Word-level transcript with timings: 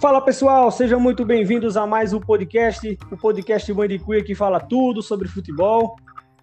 Fala 0.00 0.20
pessoal, 0.20 0.70
sejam 0.70 1.00
muito 1.00 1.24
bem-vindos 1.24 1.76
a 1.76 1.84
mais 1.84 2.12
um 2.12 2.20
podcast, 2.20 2.96
o 3.10 3.16
podcast 3.16 3.74
Mãe 3.74 3.88
de 3.88 3.98
Cuia 3.98 4.22
que 4.22 4.32
fala 4.32 4.60
tudo 4.60 5.02
sobre 5.02 5.26
futebol. 5.26 5.96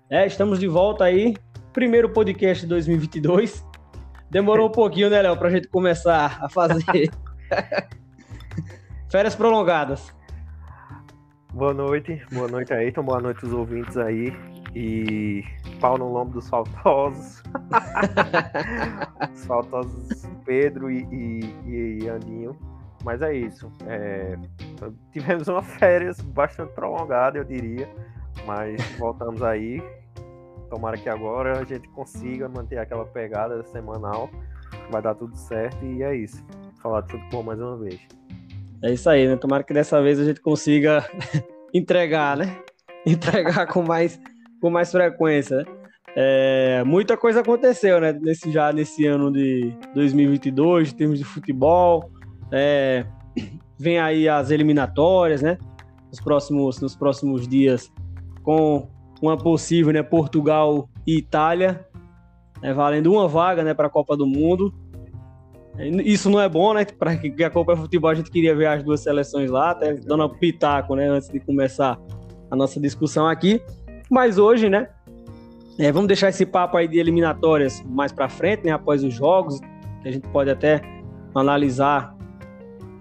É, 0.09 0.27
estamos 0.27 0.59
de 0.59 0.67
volta 0.67 1.05
aí, 1.05 1.37
primeiro 1.71 2.09
podcast 2.09 2.63
de 2.65 2.69
2022. 2.69 3.65
Demorou 4.29 4.67
um 4.67 4.71
pouquinho, 4.73 5.09
né, 5.09 5.21
Léo, 5.21 5.37
pra 5.37 5.49
gente 5.49 5.69
começar 5.69 6.37
a 6.41 6.49
fazer 6.49 6.83
férias 9.09 9.35
prolongadas. 9.35 10.13
Boa 11.53 11.73
noite, 11.73 12.21
boa 12.33 12.49
noite 12.49 12.73
aí, 12.73 12.89
então 12.89 13.05
boa 13.05 13.21
noite 13.21 13.45
os 13.45 13.53
ouvintes 13.53 13.95
aí. 13.95 14.33
E 14.75 15.45
pau 15.79 15.97
no 15.97 16.11
lombo 16.11 16.33
dos 16.33 16.49
faltosos. 16.49 17.41
os 19.33 19.45
faltosos 19.45 20.27
Pedro 20.43 20.91
e, 20.91 21.07
e, 21.65 21.99
e 22.03 22.09
Aninho. 22.09 22.74
Mas 23.05 23.21
é 23.21 23.31
isso. 23.35 23.71
É, 23.85 24.35
tivemos 25.13 25.47
uma 25.47 25.61
férias 25.77 26.19
bastante 26.19 26.73
prolongada, 26.73 27.37
eu 27.37 27.43
diria. 27.43 27.87
Mas 28.47 28.81
voltamos 28.97 29.43
aí. 29.43 29.81
Tomara 30.71 30.97
que 30.97 31.07
agora 31.07 31.59
a 31.59 31.63
gente 31.63 31.87
consiga 31.89 32.49
manter 32.49 32.79
aquela 32.79 33.05
pegada 33.05 33.63
semanal. 33.65 34.27
Vai 34.89 35.03
dar 35.03 35.13
tudo 35.13 35.35
certo 35.37 35.85
e 35.85 36.01
é 36.01 36.15
isso. 36.15 36.43
Falar 36.81 37.01
de 37.01 37.11
futebol 37.11 37.43
mais 37.43 37.61
uma 37.61 37.77
vez. 37.77 38.01
É 38.81 38.91
isso 38.91 39.07
aí, 39.07 39.27
né? 39.27 39.35
Tomara 39.35 39.63
que 39.63 39.73
dessa 39.73 40.01
vez 40.01 40.19
a 40.19 40.25
gente 40.25 40.41
consiga 40.41 41.05
entregar, 41.71 42.35
né? 42.35 42.57
Entregar 43.05 43.67
com 43.67 43.83
mais 43.83 44.19
com 44.59 44.71
mais 44.71 44.91
frequência. 44.91 45.57
Né? 45.57 45.65
É, 46.15 46.83
muita 46.83 47.15
coisa 47.15 47.41
aconteceu, 47.41 48.01
né? 48.01 48.13
Nesse, 48.13 48.51
já 48.51 48.73
nesse 48.73 49.05
ano 49.05 49.31
de 49.31 49.71
2022, 49.93 50.91
em 50.91 50.95
termos 50.95 51.19
de 51.19 51.23
futebol. 51.23 52.14
É, 52.57 53.05
vem 53.77 53.99
aí 53.99 54.29
as 54.29 54.49
eliminatórias, 54.49 55.41
né? 55.41 55.57
Nos 56.09 56.21
próximos, 56.21 56.79
nos 56.79 56.95
próximos 56.95 57.45
dias, 57.45 57.91
com 58.43 58.87
uma 59.21 59.37
possível, 59.37 59.91
né? 59.91 60.01
Portugal 60.01 60.87
e 61.05 61.17
Itália, 61.17 61.85
né, 62.61 62.73
valendo 62.73 63.11
uma 63.11 63.27
vaga, 63.27 63.61
né? 63.61 63.73
Para 63.73 63.87
a 63.87 63.89
Copa 63.89 64.15
do 64.15 64.25
Mundo. 64.25 64.73
Isso 66.05 66.29
não 66.29 66.39
é 66.39 66.47
bom, 66.47 66.73
né? 66.73 66.85
Para 66.85 67.17
que 67.17 67.43
a 67.43 67.49
Copa 67.49 67.75
de 67.75 67.81
Futebol 67.81 68.09
a 68.09 68.15
gente 68.15 68.31
queria 68.31 68.55
ver 68.55 68.67
as 68.67 68.81
duas 68.81 69.01
seleções 69.01 69.51
lá, 69.51 69.71
até 69.71 69.93
dando 69.93 70.29
pitaco, 70.29 70.95
né? 70.95 71.09
Antes 71.09 71.27
de 71.27 71.41
começar 71.41 71.99
a 72.49 72.55
nossa 72.55 72.79
discussão 72.79 73.27
aqui. 73.27 73.61
Mas 74.09 74.37
hoje, 74.37 74.69
né? 74.69 74.87
É, 75.77 75.91
vamos 75.91 76.07
deixar 76.07 76.29
esse 76.29 76.45
papo 76.45 76.77
aí 76.77 76.87
de 76.87 76.97
eliminatórias 76.97 77.83
mais 77.85 78.13
para 78.13 78.29
frente, 78.29 78.63
né? 78.63 78.71
Após 78.71 79.03
os 79.03 79.13
jogos, 79.13 79.59
que 80.01 80.07
a 80.07 80.11
gente 80.11 80.25
pode 80.29 80.49
até 80.49 80.81
analisar 81.35 82.14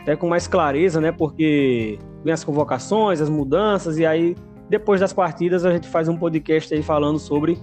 até 0.05 0.15
com 0.15 0.29
mais 0.29 0.47
clareza, 0.47 1.01
né? 1.01 1.11
Porque 1.11 1.99
vem 2.23 2.33
as 2.33 2.45
convocações, 2.45 3.23
as 3.23 3.31
mudanças, 3.31 3.99
e 3.99 4.05
aí 4.05 4.37
depois 4.69 5.01
das 5.01 5.13
partidas 5.13 5.65
a 5.65 5.73
gente 5.73 5.89
faz 5.89 6.09
um 6.09 6.17
podcast 6.17 6.73
aí 6.73 6.83
falando 6.83 7.19
sobre 7.19 7.59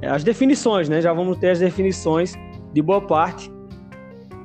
é, 0.00 0.08
as 0.08 0.24
definições, 0.24 0.88
né? 0.88 1.00
Já 1.00 1.12
vamos 1.12 1.36
ter 1.36 1.50
as 1.50 1.58
definições 1.58 2.34
de 2.72 2.82
boa 2.82 3.02
parte 3.02 3.52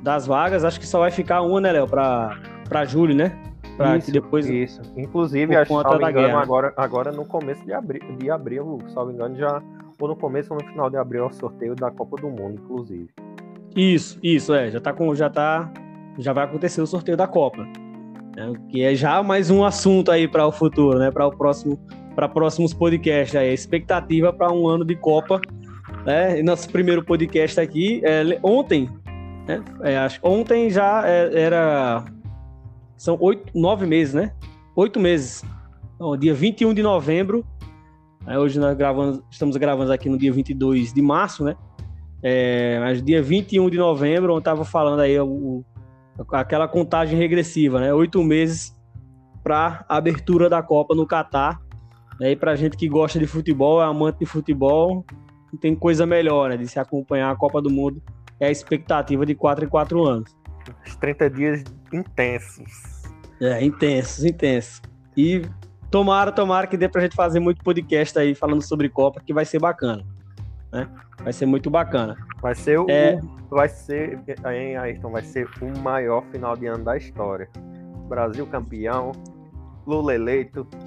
das 0.04 0.28
vagas. 0.28 0.66
Acho 0.66 0.80
que 0.80 0.86
só 0.86 1.00
vai 1.00 1.12
ficar 1.12 1.42
uma, 1.42 1.62
né, 1.62 1.72
Léo, 1.72 1.88
para 1.88 2.86
julho, 2.86 3.16
né? 3.16 3.42
Pra 3.78 3.96
isso, 3.96 4.08
que 4.08 4.12
depois. 4.12 4.46
Isso. 4.50 4.82
Inclusive, 4.98 5.56
acho 5.56 5.74
que 5.74 5.74
engano, 5.74 6.12
guerra. 6.12 6.42
agora, 6.42 6.74
agora 6.76 7.12
no 7.14 7.26
começo 7.26 7.66
de 7.66 7.72
abril, 7.72 8.02
de 8.18 8.30
abril, 8.30 8.80
salvo 8.94 9.12
engano, 9.12 9.38
já. 9.38 9.62
Ou 9.98 10.08
no 10.10 10.16
começo 10.16 10.54
ou 10.54 10.60
no 10.60 10.66
final 10.66 10.90
de 10.90 10.98
abril 10.98 11.24
é 11.24 11.28
o 11.28 11.34
sorteio 11.34 11.76
da 11.76 11.90
Copa 11.90 12.18
do 12.22 12.30
Mundo, 12.30 12.62
inclusive. 12.62 13.10
Isso, 13.76 14.20
isso, 14.22 14.54
é. 14.54 14.70
Já 14.70 14.82
tá 14.82 14.92
com. 14.92 15.14
Já 15.16 15.30
tá. 15.30 15.72
Já 16.18 16.34
vai 16.34 16.46
acontecer 16.46 16.82
o 16.82 16.88
sorteio 16.88 17.18
da 17.18 17.28
Copa. 17.28 17.64
Né, 18.36 18.54
que 18.70 18.82
é 18.82 18.96
já 18.96 19.22
mais 19.24 19.50
um 19.50 19.64
assunto 19.64 20.12
aí 20.12 20.28
para 20.28 20.46
o 20.46 20.52
futuro, 20.52 21.00
né? 21.00 21.12
Para 21.12 21.28
o 21.28 21.32
próximo. 21.32 21.80
Para 22.16 22.28
próximos 22.28 22.74
podcasts 22.74 23.36
aí. 23.36 23.50
A 23.50 23.54
expectativa 23.54 24.34
para 24.34 24.52
um 24.52 24.68
ano 24.68 24.84
de 24.84 24.96
Copa. 24.96 25.40
Né? 26.06 26.42
Nosso 26.42 26.70
primeiro 26.70 27.04
podcast 27.04 27.60
aqui. 27.60 28.02
É, 28.04 28.40
ontem. 28.44 28.90
Né? 29.48 29.64
É, 29.84 29.98
acho 29.98 30.20
ontem 30.24 30.70
já 30.70 31.08
é, 31.08 31.42
era 31.42 32.06
são 33.00 33.18
oito, 33.22 33.58
nove 33.58 33.86
meses, 33.86 34.14
né? 34.14 34.34
Oito 34.76 35.00
meses. 35.00 35.42
Então, 35.96 36.18
dia 36.18 36.34
21 36.34 36.74
de 36.74 36.84
novembro. 36.84 37.46
Né? 38.26 38.38
Hoje 38.38 38.60
nós 38.60 38.76
gravamos, 38.76 39.22
estamos 39.32 39.56
gravando 39.56 39.94
aqui 39.94 40.10
no 40.10 40.18
dia 40.18 40.34
22 40.34 40.94
de 40.94 41.02
março, 41.02 41.46
né? 41.46 41.56
É, 42.22 42.78
mas 42.82 43.02
dia 43.02 43.24
21 43.24 43.70
de 43.70 43.78
novembro, 43.78 44.34
onde 44.34 44.42
estava 44.42 44.66
falando 44.66 45.00
aí 45.00 45.18
o, 45.18 45.64
aquela 46.32 46.68
contagem 46.68 47.18
regressiva, 47.18 47.80
né? 47.80 47.94
Oito 47.94 48.24
meses 48.24 48.76
para 49.44 49.86
a 49.88 49.98
abertura 49.98 50.50
da 50.50 50.62
Copa 50.62 50.96
no 50.96 51.06
Catar. 51.06 51.60
Né? 52.20 52.32
E 52.32 52.36
para 52.36 52.56
gente 52.56 52.76
que 52.76 52.88
gosta 52.88 53.18
de 53.18 53.28
futebol, 53.28 53.82
é 53.82 53.86
amante 53.86 54.20
de 54.20 54.26
futebol, 54.26 55.06
não 55.52 55.60
tem 55.60 55.76
coisa 55.76 56.06
melhor, 56.06 56.50
né? 56.50 56.58
De 56.58 56.68
se 56.68 56.80
acompanhar 56.80 57.32
a 57.32 57.36
Copa 57.36 57.62
do 57.62 57.70
Mundo. 57.70 58.02
É 58.40 58.48
a 58.48 58.52
expectativa 58.52 59.26
de 59.26 59.36
quatro 59.36 59.66
em 59.66 59.70
quatro 59.70 60.06
anos. 60.06 60.36
Os 60.86 60.96
30 60.96 61.30
dias 61.30 61.64
intensos. 61.92 63.02
É, 63.42 63.64
intensos, 63.64 64.24
intensos. 64.24 64.82
E 65.16 65.42
tomara, 65.90 66.32
tomara 66.32 66.68
que 66.68 66.78
dê 66.78 66.88
pra 66.88 67.02
gente 67.02 67.16
fazer 67.16 67.40
muito 67.40 67.64
podcast 67.64 68.18
aí 68.20 68.36
falando 68.36 68.62
sobre 68.62 68.90
Copa, 68.90 69.22
que 69.26 69.34
vai 69.34 69.46
ser 69.46 69.60
bacana. 69.60 70.06
Né? 70.72 70.88
Vai 71.24 71.34
ser 71.34 71.46
muito 71.46 71.70
bacana. 71.70 72.16
Vai 72.42 72.56
ser 72.56 72.80
o. 72.80 72.90
É... 72.90 73.20
Vai 73.50 73.68
ser. 73.68 74.20
Aí, 74.44 74.76
Ayrton, 74.76 75.12
vai 75.12 75.24
ser 75.24 75.48
o 75.62 75.80
maior 75.80 76.24
final 76.32 76.56
de 76.56 76.68
ano 76.68 76.84
da 76.84 76.96
história. 76.96 77.50
Brasil 78.08 78.46
campeão, 78.48 79.12
Lula 79.86 80.14
eleito. 80.14 80.68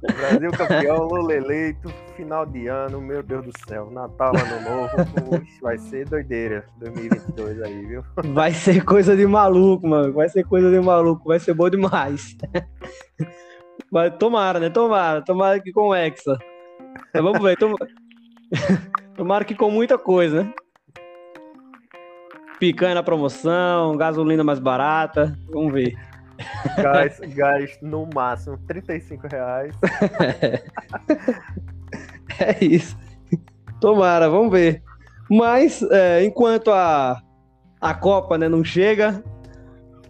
Brasil 0.00 0.50
campeão, 0.52 1.04
Lula 1.04 1.34
eleito, 1.34 1.92
final 2.16 2.46
de 2.46 2.66
ano, 2.68 3.00
meu 3.00 3.22
Deus 3.22 3.44
do 3.44 3.52
céu, 3.66 3.90
Natal, 3.90 4.32
Ano 4.36 4.60
Novo, 4.68 4.96
puxa, 5.14 5.58
vai 5.60 5.78
ser 5.78 6.08
doideira 6.08 6.64
2022 6.78 7.62
aí, 7.62 7.86
viu? 7.86 8.02
Vai 8.32 8.52
ser 8.52 8.84
coisa 8.84 9.16
de 9.16 9.26
maluco, 9.26 9.86
mano, 9.86 10.12
vai 10.12 10.28
ser 10.28 10.44
coisa 10.44 10.70
de 10.70 10.80
maluco, 10.80 11.28
vai 11.28 11.38
ser 11.38 11.54
bom 11.54 11.68
demais. 11.68 12.36
Mas 13.90 14.14
tomara, 14.18 14.60
né? 14.60 14.70
Tomara, 14.70 15.22
tomara 15.22 15.60
que 15.60 15.72
com 15.72 15.88
o 15.88 15.94
Hexa. 15.94 16.38
Mas 17.12 17.22
vamos 17.22 17.42
ver, 17.42 17.56
tom... 17.56 17.74
tomara 19.16 19.44
que 19.44 19.54
com 19.54 19.70
muita 19.70 19.98
coisa, 19.98 20.44
né? 20.44 20.52
Picanha 22.58 22.94
na 22.96 23.02
promoção, 23.02 23.96
gasolina 23.96 24.42
mais 24.42 24.58
barata, 24.58 25.38
vamos 25.50 25.72
ver. 25.72 25.96
Gás, 26.76 27.20
gás 27.34 27.78
no 27.82 28.08
máximo 28.14 28.58
35 28.66 29.26
reais. 29.28 29.74
é 32.40 32.64
isso. 32.64 32.96
Tomara, 33.80 34.28
vamos 34.28 34.52
ver. 34.52 34.82
Mas, 35.28 35.82
é, 35.82 36.24
enquanto 36.24 36.70
a, 36.70 37.20
a 37.80 37.94
Copa 37.94 38.38
né, 38.38 38.48
não 38.48 38.64
chega, 38.64 39.22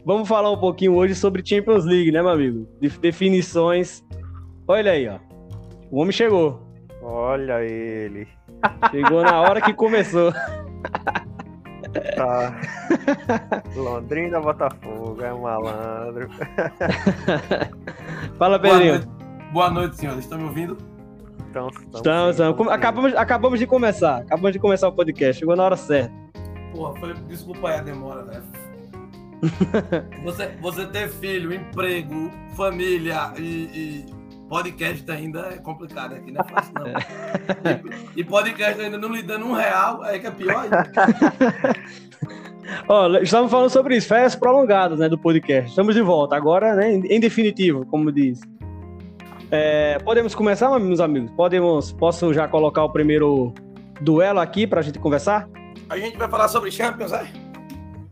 vamos 0.05 0.28
falar 0.28 0.50
um 0.50 0.59
pouquinho 0.59 0.94
hoje 0.94 1.15
sobre 1.15 1.44
Champions 1.44 1.84
League, 1.84 2.12
né, 2.12 2.22
meu 2.22 2.31
amigo? 2.31 2.69
De, 2.81 2.88
definições. 2.88 4.05
Olha 4.66 4.93
aí, 4.93 5.09
ó. 5.09 5.19
O 5.91 6.00
homem 6.00 6.12
chegou. 6.12 6.68
Olha 7.10 7.62
ele. 7.62 8.28
Chegou 8.91 9.22
na 9.22 9.41
hora 9.41 9.62
que 9.62 9.72
começou. 9.72 10.30
Tá. 12.14 12.60
Londrina, 13.74 14.38
Botafogo, 14.38 15.22
é 15.22 15.32
um 15.32 15.41
malandro. 15.41 16.28
Fala, 18.36 18.58
Pedrinho. 18.58 19.00
Boa 19.00 19.00
noite, 19.00 19.52
Boa 19.52 19.70
noite 19.70 19.96
senhores. 19.96 20.24
Estão 20.24 20.36
me 20.36 20.44
ouvindo? 20.44 20.76
Então, 21.48 21.69
estamos, 21.94 22.32
estamos. 22.32 22.69
Acabamos, 22.69 23.14
acabamos 23.14 23.58
de 23.58 23.66
começar. 23.66 24.19
Acabamos 24.19 24.52
de 24.52 24.58
começar 24.58 24.88
o 24.88 24.93
podcast. 24.93 25.40
Chegou 25.40 25.56
na 25.56 25.64
hora 25.64 25.76
certa. 25.76 26.12
Porra, 26.75 26.94
foi, 27.00 27.14
desculpa 27.26 27.70
aí 27.70 27.78
a 27.78 27.82
demora, 27.82 28.22
né? 28.25 28.43
você, 30.22 30.49
você 30.61 30.87
ter 30.88 31.08
filho, 31.08 31.54
emprego, 31.54 32.31
família 32.54 33.32
e, 33.38 34.04
e 34.04 34.18
podcast 34.49 35.11
ainda 35.11 35.41
é 35.53 35.59
complicado 35.59 36.15
aqui, 36.15 36.33
não 36.33 36.41
é 36.41 36.45
fácil 36.45 36.73
não. 36.75 36.87
É. 36.87 37.83
E, 38.17 38.21
e, 38.21 38.25
podcast 38.25 38.81
ainda 38.81 38.99
não 38.99 39.12
lhe 39.12 39.23
dando 39.23 39.47
um 39.47 39.53
real, 39.53 40.03
aí 40.03 40.19
que 40.19 40.27
é 40.27 40.31
pior. 40.31 40.67
Ó, 42.89 43.09
estamos 43.21 43.50
falando 43.50 43.71
sobre 43.71 43.97
isso, 43.97 44.09
férias 44.09 44.35
prolongadas, 44.35 44.99
né, 44.99 45.09
do 45.09 45.19
podcast. 45.19 45.71
Estamos 45.71 45.95
de 45.95 46.03
volta 46.03 46.35
agora, 46.35 46.75
né, 46.75 46.93
em 46.95 47.21
definitivo, 47.21 47.85
como 47.87 48.11
diz. 48.11 48.41
É, 49.50 49.99
podemos 50.00 50.35
começar, 50.35 50.79
meus 50.79 51.00
amigos? 51.00 51.31
Podemos, 51.33 51.93
posso 51.93 52.35
já 52.35 52.47
colocar 52.47 52.85
o 52.85 52.91
primeiro 52.91 53.53
duelo 54.00 54.41
aqui 54.41 54.67
para 54.67 54.81
a 54.81 54.83
gente 54.83 54.99
conversar? 54.99 55.49
A 55.89 55.97
gente 55.97 56.17
vai 56.17 56.29
falar 56.29 56.49
sobre 56.49 56.71
Champions, 56.71 57.12
é? 57.12 57.27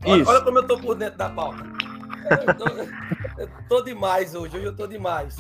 Olha, 0.05 0.25
olha 0.27 0.41
como 0.41 0.59
eu 0.59 0.67
tô 0.67 0.79
por 0.79 0.94
dentro 0.94 1.19
da 1.19 1.29
pauta. 1.29 1.65
Eu 2.31 2.55
tô, 2.55 2.65
eu 3.38 3.49
tô 3.69 3.83
demais 3.83 4.35
hoje, 4.35 4.56
hoje 4.56 4.67
eu 4.67 4.75
tô 4.75 4.87
demais. 4.87 5.37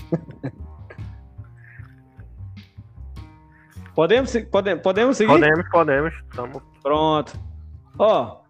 Podemos, 3.96 4.32
podemos, 4.52 4.82
podemos 4.82 5.16
seguir? 5.16 5.32
Podemos, 5.32 5.68
podemos. 5.70 6.14
Tamo... 6.36 6.62
Pronto. 6.80 7.32
Ó, 7.98 8.42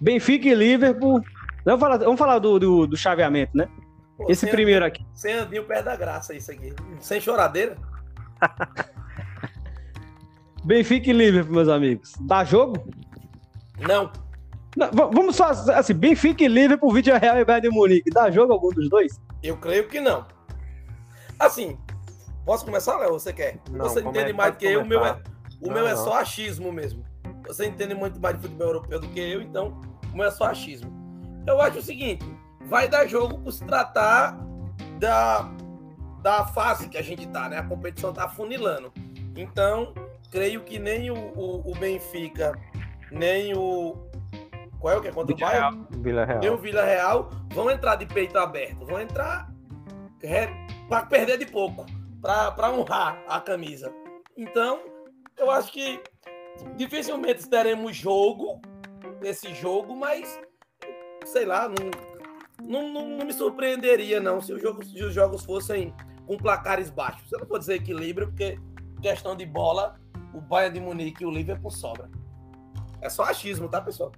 Benfica 0.00 0.48
e 0.48 0.54
Liverpool 0.54 1.22
Vamos 1.66 1.80
falar, 1.80 1.98
vamos 1.98 2.18
falar 2.18 2.38
do, 2.38 2.60
do, 2.60 2.86
do 2.86 2.96
chaveamento, 2.96 3.50
né? 3.56 3.68
Pô, 4.16 4.30
Esse 4.30 4.46
primeiro 4.46 4.84
aqui. 4.84 5.04
Sem 5.12 5.34
Andinho 5.34 5.64
perde 5.64 5.86
da 5.86 5.96
graça 5.96 6.32
isso 6.32 6.52
aqui. 6.52 6.72
Sem 7.00 7.20
choradeira. 7.20 7.76
Benfica 10.64 11.10
e 11.10 11.12
Liverpool, 11.12 11.56
meus 11.56 11.68
amigos. 11.68 12.12
Dá 12.20 12.44
jogo? 12.44 12.88
Não. 13.80 14.12
Não, 14.76 14.90
vamos 14.92 15.34
só, 15.34 15.46
assim, 15.46 15.92
Benfica 15.92 16.44
e 16.44 16.48
Liverpool, 16.48 16.92
Vídeo 16.92 17.18
Real 17.18 17.38
e 17.40 17.44
Bayern 17.44 17.68
de 17.68 17.74
Munique. 17.74 18.10
Dá 18.10 18.30
jogo 18.30 18.52
algum 18.52 18.68
dos 18.68 18.88
dois? 18.88 19.20
Eu 19.42 19.56
creio 19.56 19.88
que 19.88 19.98
não. 19.98 20.24
Assim, 21.40 21.76
posso 22.46 22.64
começar, 22.64 22.96
Léo? 22.96 23.12
Você 23.12 23.32
quer? 23.32 23.58
Não, 23.70 23.86
Você 23.88 24.00
entende 24.00 24.32
mais 24.32 24.52
do 24.52 24.58
que 24.58 24.66
eu, 24.66 24.82
o 24.82 24.86
meu 24.86 25.04
é, 25.04 25.20
o 25.60 25.66
Não, 25.66 25.74
meu 25.74 25.86
é 25.86 25.94
não. 25.94 26.04
só 26.04 26.20
achismo 26.20 26.72
mesmo. 26.72 27.04
Você 27.46 27.66
entende 27.66 27.94
muito 27.94 28.18
mais 28.20 28.36
de 28.36 28.42
futebol 28.42 28.68
europeu 28.68 29.00
do 29.00 29.08
que 29.08 29.20
eu, 29.20 29.42
então 29.42 29.80
o 30.12 30.16
meu 30.16 30.26
é 30.26 30.30
só 30.30 30.44
achismo. 30.44 30.90
Eu 31.46 31.60
acho 31.60 31.78
o 31.78 31.82
seguinte: 31.82 32.24
vai 32.66 32.88
dar 32.88 33.06
jogo 33.06 33.38
por 33.38 33.52
se 33.52 33.64
tratar 33.64 34.38
da, 34.98 35.50
da 36.22 36.46
fase 36.46 36.88
que 36.88 36.96
a 36.96 37.02
gente 37.02 37.26
tá, 37.28 37.48
né? 37.48 37.58
A 37.58 37.62
competição 37.64 38.12
tá 38.12 38.28
funilando. 38.28 38.92
Então, 39.36 39.92
creio 40.30 40.62
que 40.62 40.78
nem 40.78 41.10
o, 41.10 41.14
o, 41.14 41.70
o 41.70 41.74
Benfica, 41.74 42.58
nem 43.10 43.54
o. 43.56 43.96
Qual 44.78 44.94
é 44.94 44.96
o 44.96 45.00
que 45.00 45.08
é 45.08 45.12
contra 45.12 45.34
o 45.34 45.36
Vídeo 45.36 45.46
Bayern? 45.46 45.86
Vila 45.90 46.26
nem 46.26 46.36
o 46.36 46.40
Real. 46.40 46.58
Vila 46.58 46.84
Real 46.84 47.30
vão 47.52 47.70
entrar 47.70 47.96
de 47.96 48.06
peito 48.06 48.38
aberto, 48.38 48.84
vão 48.86 49.00
entrar 49.00 49.50
para 50.88 51.06
perder 51.06 51.38
de 51.38 51.46
pouco, 51.46 51.86
para 52.26 52.72
honrar 52.72 53.22
a 53.28 53.40
camisa. 53.40 53.92
Então, 54.36 54.80
eu 55.36 55.50
acho 55.50 55.72
que 55.72 56.02
dificilmente 56.76 57.48
teremos 57.48 57.96
jogo, 57.96 58.60
esse 59.22 59.54
jogo, 59.54 59.94
mas 59.94 60.38
sei 61.24 61.44
lá, 61.44 61.68
não, 61.68 61.90
não, 62.62 62.92
não, 62.92 63.08
não 63.18 63.26
me 63.26 63.32
surpreenderia 63.32 64.20
não 64.20 64.40
se, 64.40 64.52
o 64.52 64.58
jogo, 64.58 64.84
se 64.84 65.02
os 65.02 65.14
jogos 65.14 65.44
fossem 65.44 65.94
com 66.26 66.36
placares 66.36 66.90
baixos. 66.90 67.30
Eu 67.32 67.40
não 67.40 67.46
vou 67.46 67.58
dizer 67.58 67.74
equilíbrio, 67.74 68.28
porque 68.28 68.58
questão 69.00 69.36
de 69.36 69.46
bola, 69.46 69.96
o 70.34 70.40
Bayern 70.40 70.78
de 70.78 70.84
Munique 70.84 71.22
e 71.22 71.26
o 71.26 71.30
Liverpool 71.30 71.70
sobra. 71.70 72.10
É 73.00 73.08
só 73.08 73.24
achismo, 73.24 73.68
tá, 73.68 73.80
pessoal? 73.80 74.10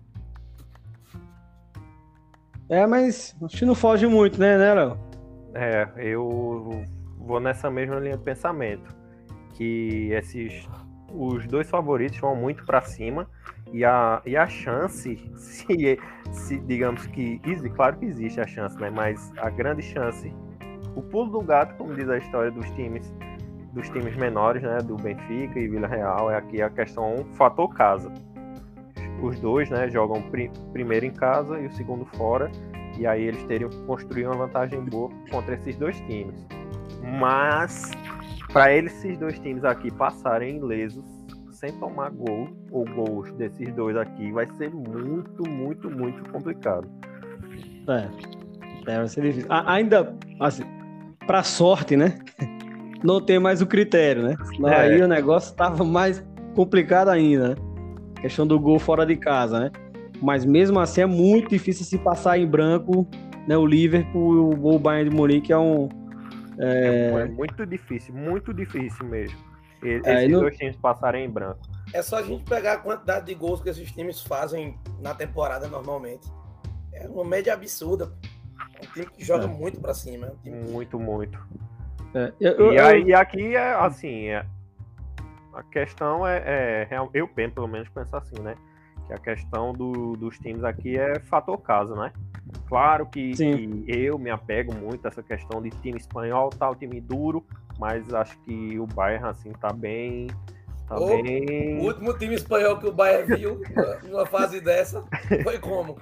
É, 2.68 2.86
mas 2.86 3.34
acho 3.42 3.56
que 3.56 3.64
não 3.64 3.74
foge 3.74 4.06
muito, 4.06 4.38
né, 4.38 4.56
né, 4.56 4.74
Léo? 4.74 4.98
É, 5.54 5.88
eu 5.96 6.84
vou 7.28 7.38
nessa 7.38 7.70
mesma 7.70 8.00
linha 8.00 8.16
de 8.16 8.24
pensamento. 8.24 8.96
Que 9.54 10.10
esses. 10.12 10.66
Os 11.12 11.46
dois 11.46 11.68
favoritos 11.70 12.18
vão 12.18 12.34
muito 12.34 12.64
para 12.64 12.80
cima. 12.80 13.28
E 13.72 13.84
a, 13.84 14.22
e 14.24 14.34
a 14.36 14.46
chance, 14.46 15.16
se, 15.36 15.98
se 16.32 16.58
digamos 16.60 17.06
que. 17.08 17.40
Claro 17.76 17.98
que 17.98 18.06
existe 18.06 18.40
a 18.40 18.46
chance, 18.46 18.76
né? 18.80 18.90
Mas 18.90 19.30
a 19.36 19.50
grande 19.50 19.82
chance. 19.82 20.34
O 20.96 21.02
pulo 21.02 21.30
do 21.30 21.42
gato, 21.42 21.76
como 21.76 21.94
diz 21.94 22.08
a 22.08 22.18
história 22.18 22.50
dos 22.50 22.68
times 22.70 23.12
dos 23.72 23.88
times 23.90 24.16
menores, 24.16 24.62
né? 24.62 24.78
Do 24.78 24.96
Benfica 24.96 25.60
e 25.60 25.68
Vila 25.68 25.86
Real, 25.86 26.30
é 26.30 26.36
aqui 26.36 26.62
a 26.62 26.70
questão 26.70 27.24
fator 27.34 27.68
casa. 27.74 28.10
Os 29.22 29.38
dois, 29.40 29.68
né, 29.68 29.88
jogam 29.90 30.22
pri- 30.30 30.50
primeiro 30.72 31.04
em 31.04 31.12
casa 31.12 31.58
e 31.60 31.66
o 31.66 31.72
segundo 31.72 32.04
fora. 32.16 32.50
E 32.96 33.06
aí 33.06 33.22
eles 33.22 33.42
teriam 33.44 33.68
que 33.70 33.80
construir 33.82 34.26
uma 34.26 34.36
vantagem 34.36 34.80
boa 34.80 35.10
contra 35.30 35.54
esses 35.54 35.76
dois 35.76 36.00
times. 36.00 36.34
Mas 37.02 37.90
para 38.52 38.72
eles 38.72 38.92
esses 38.98 39.18
dois 39.18 39.38
times 39.38 39.64
aqui 39.64 39.90
passarem 39.90 40.56
ilesos 40.56 41.04
sem 41.50 41.72
tomar 41.72 42.10
gol 42.10 42.48
ou 42.70 42.84
gols 42.84 43.32
desses 43.32 43.72
dois 43.74 43.96
aqui 43.96 44.30
vai 44.32 44.46
ser 44.56 44.70
muito, 44.72 45.48
muito, 45.48 45.90
muito 45.90 46.30
complicado. 46.30 46.88
É. 47.88 48.08
É, 48.90 48.96
vai 48.98 49.08
ser 49.08 49.22
difícil. 49.22 49.50
A- 49.52 49.72
ainda, 49.74 50.14
assim, 50.40 50.62
pra 51.26 51.42
sorte, 51.42 51.96
né? 51.96 52.18
Não 53.04 53.20
tem 53.20 53.38
mais 53.38 53.60
o 53.60 53.66
critério, 53.66 54.22
né? 54.22 54.36
Senão 54.44 54.68
É. 54.68 54.76
aí 54.80 55.02
o 55.02 55.08
negócio 55.08 55.54
tava 55.54 55.84
mais 55.84 56.24
complicado 56.54 57.08
ainda, 57.08 57.50
né? 57.50 57.54
Questão 58.20 58.46
do 58.46 58.58
gol 58.58 58.78
fora 58.78 59.04
de 59.06 59.16
casa, 59.16 59.60
né? 59.60 59.70
Mas 60.20 60.44
mesmo 60.44 60.80
assim 60.80 61.02
é 61.02 61.06
muito 61.06 61.50
difícil 61.50 61.84
se 61.84 61.96
passar 61.98 62.38
em 62.38 62.46
branco, 62.46 63.06
né? 63.46 63.56
O 63.56 63.64
Liverpool 63.66 64.50
o 64.60 64.78
Bayern 64.78 65.10
de 65.10 65.16
Munique 65.16 65.52
é 65.52 65.58
um. 65.58 65.88
É, 66.58 67.24
muito 67.26 67.64
difícil, 67.66 68.14
muito 68.14 68.52
difícil 68.52 69.06
mesmo. 69.06 69.38
E- 69.82 69.88
É, 70.04 70.14
esses 70.14 70.22
e 70.24 70.28
não- 70.28 70.40
dois 70.40 70.56
times 70.56 70.76
passarem 70.76 71.24
em 71.24 71.30
branco. 71.30 71.60
É 71.92 72.02
só 72.02 72.16
a 72.16 72.22
gente 72.22 72.42
pegar 72.44 72.72
a 72.74 72.78
quantidade 72.78 73.26
de 73.26 73.34
gols 73.34 73.60
que 73.62 73.68
esses 73.68 73.90
times 73.92 74.20
fazem 74.22 74.76
na 75.00 75.14
temporada 75.14 75.68
normalmente. 75.68 76.28
É 76.92 77.06
uma 77.06 77.24
média 77.24 77.54
absurda. 77.54 78.12
É 78.74 78.86
um 78.86 78.92
time 78.92 79.06
que 79.06 79.24
joga 79.24 79.44
É. 79.44 79.46
muito 79.46 79.80
pra 79.80 79.94
cima. 79.94 80.26
É 80.26 80.30
um 80.30 80.36
time 80.42 80.64
que- 80.66 80.72
Muito, 80.72 80.98
muito. 80.98 81.38
É, 82.14 82.32
eu- 82.40 82.52
eu- 82.54 82.72
E 82.72 82.76
eu- 82.76 82.86
aí 82.86 83.14
aqui 83.14 83.54
é 83.54 83.74
assim, 83.74 84.26
é, 84.28 84.44
a 85.54 85.62
questão 85.62 86.26
é, 86.26 86.82
é 86.82 86.86
real- 86.90 87.10
eu 87.14 87.28
penso, 87.28 87.54
pelo 87.54 87.68
menos 87.68 87.88
penso 87.90 88.16
assim, 88.16 88.40
né? 88.42 88.56
Que 89.08 89.14
a 89.14 89.18
questão 89.18 89.72
do- 89.72 90.12
dos 90.16 90.38
times 90.38 90.62
aqui 90.62 90.96
é 90.98 91.18
fator 91.18 91.58
casa, 91.58 91.94
né? 91.96 92.12
Claro 92.68 93.06
que, 93.06 93.32
que 93.32 93.84
eu 93.88 94.18
me 94.18 94.28
apego 94.30 94.74
muito 94.74 95.04
a 95.06 95.08
essa 95.08 95.22
questão 95.22 95.60
de 95.62 95.70
time 95.70 95.96
espanhol, 95.98 96.50
tal, 96.50 96.74
time 96.76 97.00
duro, 97.00 97.42
mas 97.78 98.12
acho 98.12 98.38
que 98.40 98.78
o 98.78 98.86
Bayern 98.86 99.26
assim 99.26 99.50
tá 99.52 99.72
bem, 99.72 100.26
tá 100.86 100.98
Ô, 100.98 101.06
bem. 101.06 101.78
O 101.80 101.84
último 101.86 102.12
time 102.18 102.34
espanhol 102.34 102.76
que 102.78 102.86
o 102.86 102.92
Bayern 102.92 103.34
viu 103.34 103.62
numa 104.06 104.26
fase 104.26 104.60
dessa 104.60 105.02
foi 105.42 105.58
como? 105.58 105.96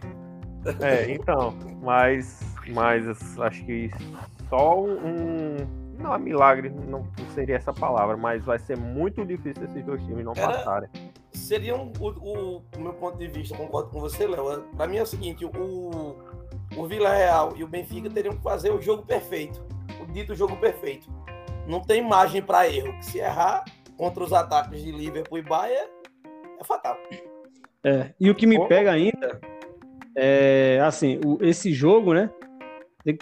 É, 0.81 1.13
então, 1.13 1.55
mas, 1.81 2.41
mas 2.75 3.39
acho 3.39 3.65
que 3.65 3.89
só 4.49 4.83
um. 4.83 5.57
Não 5.99 6.15
é 6.15 6.19
milagre, 6.19 6.69
não 6.89 7.07
seria 7.35 7.57
essa 7.57 7.73
palavra, 7.73 8.17
mas 8.17 8.45
vai 8.45 8.59
ser 8.59 8.77
muito 8.77 9.25
difícil 9.25 9.65
esses 9.65 9.85
dois 9.85 10.03
times 10.03 10.25
não 10.25 10.33
Era- 10.37 10.49
passarem. 10.53 10.91
Seria 11.37 11.77
um, 11.77 11.93
o, 12.01 12.09
o- 12.09 12.63
meu 12.81 12.93
ponto 12.95 13.19
de 13.19 13.29
vista, 13.29 13.57
concordo 13.57 13.91
com 13.91 14.01
você, 14.01 14.27
Léo. 14.27 14.63
Pra 14.77 14.87
mim 14.89 14.97
é 14.97 15.03
o 15.03 15.07
seguinte: 15.07 15.45
o, 15.45 16.17
o 16.77 16.87
Vila 16.87 17.15
Real 17.15 17.53
e 17.57 17.63
o 17.63 17.69
Benfica 17.69 18.11
teriam 18.11 18.35
que 18.37 18.43
fazer 18.43 18.71
o 18.73 18.81
jogo 18.81 19.05
perfeito. 19.05 19.65
O 20.03 20.07
dito 20.13 20.35
jogo 20.35 20.57
perfeito. 20.57 21.07
Não 21.67 21.81
tem 21.81 22.03
margem 22.03 22.43
pra 22.43 22.69
erro. 22.69 22.93
que 22.99 23.05
Se 23.07 23.19
errar 23.19 23.65
contra 23.97 24.23
os 24.25 24.33
ataques 24.33 24.83
de 24.83 24.91
Liverpool 24.93 25.39
e 25.39 25.43
Bayern, 25.43 25.89
é 26.61 26.65
fatal. 26.65 26.97
É, 27.85 28.13
e 28.19 28.31
o 28.31 28.35
que 28.35 28.47
me 28.47 28.57
pega 28.69 28.91
ainda 28.93 29.41
é 30.17 30.81
assim, 30.85 31.21
o- 31.25 31.39
esse 31.41 31.73
jogo, 31.73 32.13
né? 32.15 32.31
Tem, 33.05 33.17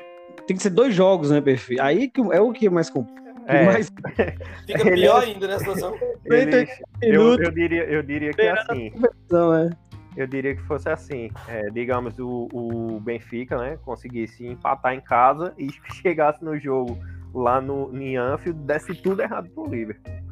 tem 0.46 0.56
que 0.56 0.62
ser 0.62 0.70
dois 0.70 0.94
jogos, 0.94 1.30
né, 1.30 1.40
perfeito? 1.40 1.82
Aí 1.82 2.08
que 2.08 2.20
é 2.32 2.40
o 2.40 2.52
que 2.52 2.68
mais 2.70 2.88
complicado. 2.88 3.23
É, 3.46 3.64
mais 3.66 3.88
Fica 4.66 4.80
Ele- 4.88 4.92
pior 5.02 5.22
ainda 5.22 5.46
nessa 5.48 5.60
situação. 5.60 5.96
eles- 6.24 6.70
eu, 7.02 7.10
minutos 7.22 7.46
eu 7.46 7.52
diria, 7.52 7.84
eu 7.84 8.02
diria 8.02 8.32
que 8.32 8.42
é 8.42 8.50
assim. 8.52 8.92
não, 9.30 9.54
é. 9.54 9.70
Eu 10.16 10.26
diria 10.28 10.54
que 10.54 10.62
fosse 10.62 10.88
assim. 10.88 11.30
é, 11.48 11.68
digamos, 11.70 12.18
o, 12.18 12.48
o 12.52 13.00
Benfica, 13.00 13.58
né, 13.58 13.78
conseguisse 13.84 14.46
empatar 14.46 14.94
em 14.94 15.00
casa 15.00 15.52
e 15.58 15.68
chegasse 16.02 16.44
no 16.44 16.58
jogo 16.58 16.98
lá 17.34 17.60
no 17.60 17.90
em 18.00 18.16
Anfield, 18.16 18.60
desse 18.60 18.94
tudo 18.94 19.20
errado 19.22 19.48
pro 19.50 19.66
Liverpool. 19.66 20.12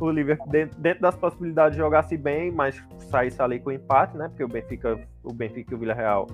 O 0.00 0.10
Liverpool, 0.10 0.48
dentro, 0.50 0.80
dentro 0.80 1.02
das 1.02 1.14
possibilidades, 1.14 1.78
jogasse 1.78 2.16
bem, 2.16 2.50
mas 2.50 2.82
saísse 3.10 3.40
ali 3.40 3.60
com 3.60 3.70
empate, 3.70 4.16
né? 4.16 4.26
Porque 4.28 4.42
o 4.42 4.48
Benfica, 4.48 4.98
o 5.22 5.32
Benfica 5.32 5.72
e 5.72 5.76
o 5.76 5.78
Villarreal 5.78 6.26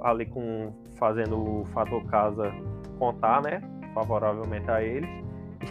ali 0.00 0.24
com 0.24 0.72
fazendo 0.98 1.36
o 1.60 1.64
fator 1.66 2.02
casa 2.06 2.50
contar, 2.98 3.42
né? 3.42 3.60
Favoravelmente 3.94 4.70
a 4.70 4.82
eles. 4.82 5.10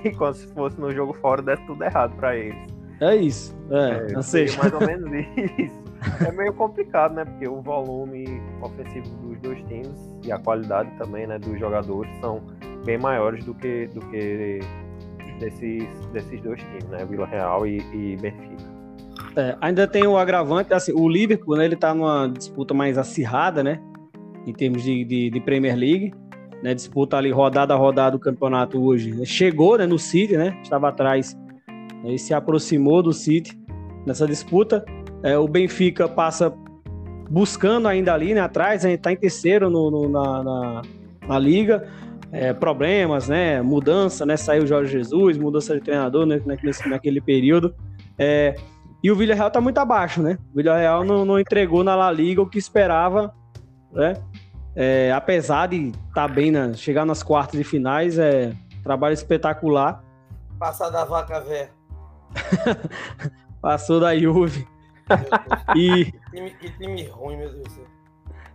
E 0.04 0.12
quando 0.12 0.36
se 0.36 0.48
fosse 0.54 0.80
no 0.80 0.92
jogo 0.94 1.14
fora, 1.14 1.42
desse 1.42 1.66
tudo 1.66 1.84
errado 1.84 2.16
para 2.16 2.36
eles. 2.38 2.60
É 3.02 3.16
isso. 3.16 3.58
É, 3.72 4.16
ou 4.16 4.22
Seria 4.22 4.52
seja, 4.52 4.58
mais 4.60 4.72
ou 4.74 4.82
menos 4.82 5.10
isso. 5.58 5.84
É 6.28 6.32
meio 6.32 6.54
complicado, 6.54 7.16
né? 7.16 7.26
Porque 7.26 7.48
o 7.48 7.60
volume 7.62 8.40
ofensivo 8.62 9.10
dos 9.18 9.40
dois 9.42 9.58
times 9.68 9.98
e 10.24 10.32
a 10.32 10.38
qualidade 10.38 10.92
também, 10.98 11.26
né, 11.26 11.40
dos 11.40 11.60
jogadores 11.60 12.14
são 12.20 12.42
bem 12.86 12.98
maiores 13.00 13.44
do 13.46 13.54
que 13.56 13.88
do 13.88 14.00
que 14.12 14.60
desses, 15.40 15.88
desses 16.14 16.40
dois 16.42 16.62
times, 16.62 16.86
né? 16.90 17.04
Vila 17.06 17.26
Real 17.26 17.66
e, 17.66 17.78
e 17.92 18.16
Benfica. 18.18 18.70
é, 19.36 19.58
ainda 19.60 19.88
tem 19.88 20.06
o 20.06 20.18
agravante, 20.18 20.74
assim, 20.74 20.92
o 20.94 21.10
Liverpool, 21.10 21.56
né, 21.58 21.66
ele 21.66 21.76
tá 21.76 21.94
numa 21.94 22.28
disputa 22.28 22.74
mais 22.76 22.98
acirrada, 22.98 23.64
né? 23.64 23.82
Em 24.46 24.54
termos 24.54 24.84
de, 24.84 25.04
de, 25.04 25.30
de 25.32 25.40
Premier 25.42 25.76
League. 25.76 26.14
Né, 26.64 26.74
disputa 26.74 27.16
ali 27.16 27.32
rodada 27.32 27.74
a 27.74 27.78
rodada 27.78 28.12
do 28.12 28.20
campeonato 28.20 28.82
hoje. 28.84 29.26
Chegou 29.26 29.78
né, 29.78 29.86
no 29.86 29.98
City, 29.98 30.36
né? 30.36 30.60
Estava 30.62 30.90
atrás 30.90 31.38
né, 32.04 32.14
e 32.14 32.20
se 32.20 32.34
aproximou 32.34 33.02
do 33.02 33.14
City 33.14 33.58
nessa 34.06 34.28
disputa. 34.28 34.84
É, 35.24 35.38
o 35.38 35.48
Benfica 35.48 36.08
passa 36.08 36.54
buscando 37.30 37.88
ainda 37.88 38.14
ali 38.14 38.34
né, 38.34 38.42
atrás, 38.42 38.84
está 38.84 39.12
em 39.12 39.16
terceiro 39.16 39.70
no, 39.70 39.90
no- 39.90 40.10
na, 40.10 40.44
na, 40.44 40.82
na 41.28 41.40
liga. 41.40 41.88
É, 42.32 42.54
problemas, 42.54 43.28
né? 43.28 43.62
Mudança, 43.62 44.26
né? 44.26 44.38
Saiu 44.38 44.64
o 44.64 44.68
Jorge 44.68 44.92
Jesus, 44.92 45.38
mudança 45.38 45.74
de 45.74 45.82
treinador 45.82 46.26
né, 46.26 46.40
nesse, 46.62 46.88
naquele 46.88 47.22
período. 47.22 47.74
É, 48.20 48.54
e 49.04 49.10
o 49.10 49.16
Villarreal 49.16 49.48
está 49.48 49.60
muito 49.62 49.78
abaixo, 49.80 50.22
né? 50.22 50.38
O 50.54 50.58
Villarreal 50.58 51.04
não, 51.04 51.26
não 51.26 51.40
entregou 51.40 51.84
na 51.84 51.96
La 51.96 52.12
Liga 52.12 52.42
o 52.42 52.46
que 52.46 52.60
esperava 52.60 53.34
né? 53.92 54.14
É, 54.82 55.12
apesar 55.12 55.68
de 55.68 55.90
estar 55.90 56.14
tá 56.14 56.28
bem, 56.30 56.52
na, 56.52 56.74
chegar 56.74 57.06
nas 57.06 57.22
quartas 57.22 57.58
de 57.60 57.66
finais, 57.66 58.18
é 58.18 58.54
trabalho 58.82 59.12
espetacular. 59.12 60.02
Passar 60.58 60.90
da 60.90 61.04
vaca 61.04 61.42
velha. 61.42 61.70
Passou 63.62 64.00
da 64.00 64.18
Juve. 64.18 64.66
e 65.76 66.06
que 66.06 66.20
time, 66.32 66.52
que 66.52 66.70
time 66.78 67.04
ruim, 67.08 67.36
meu 67.36 67.50
Deus 67.50 67.64
do 67.64 67.72
céu. 67.72 67.84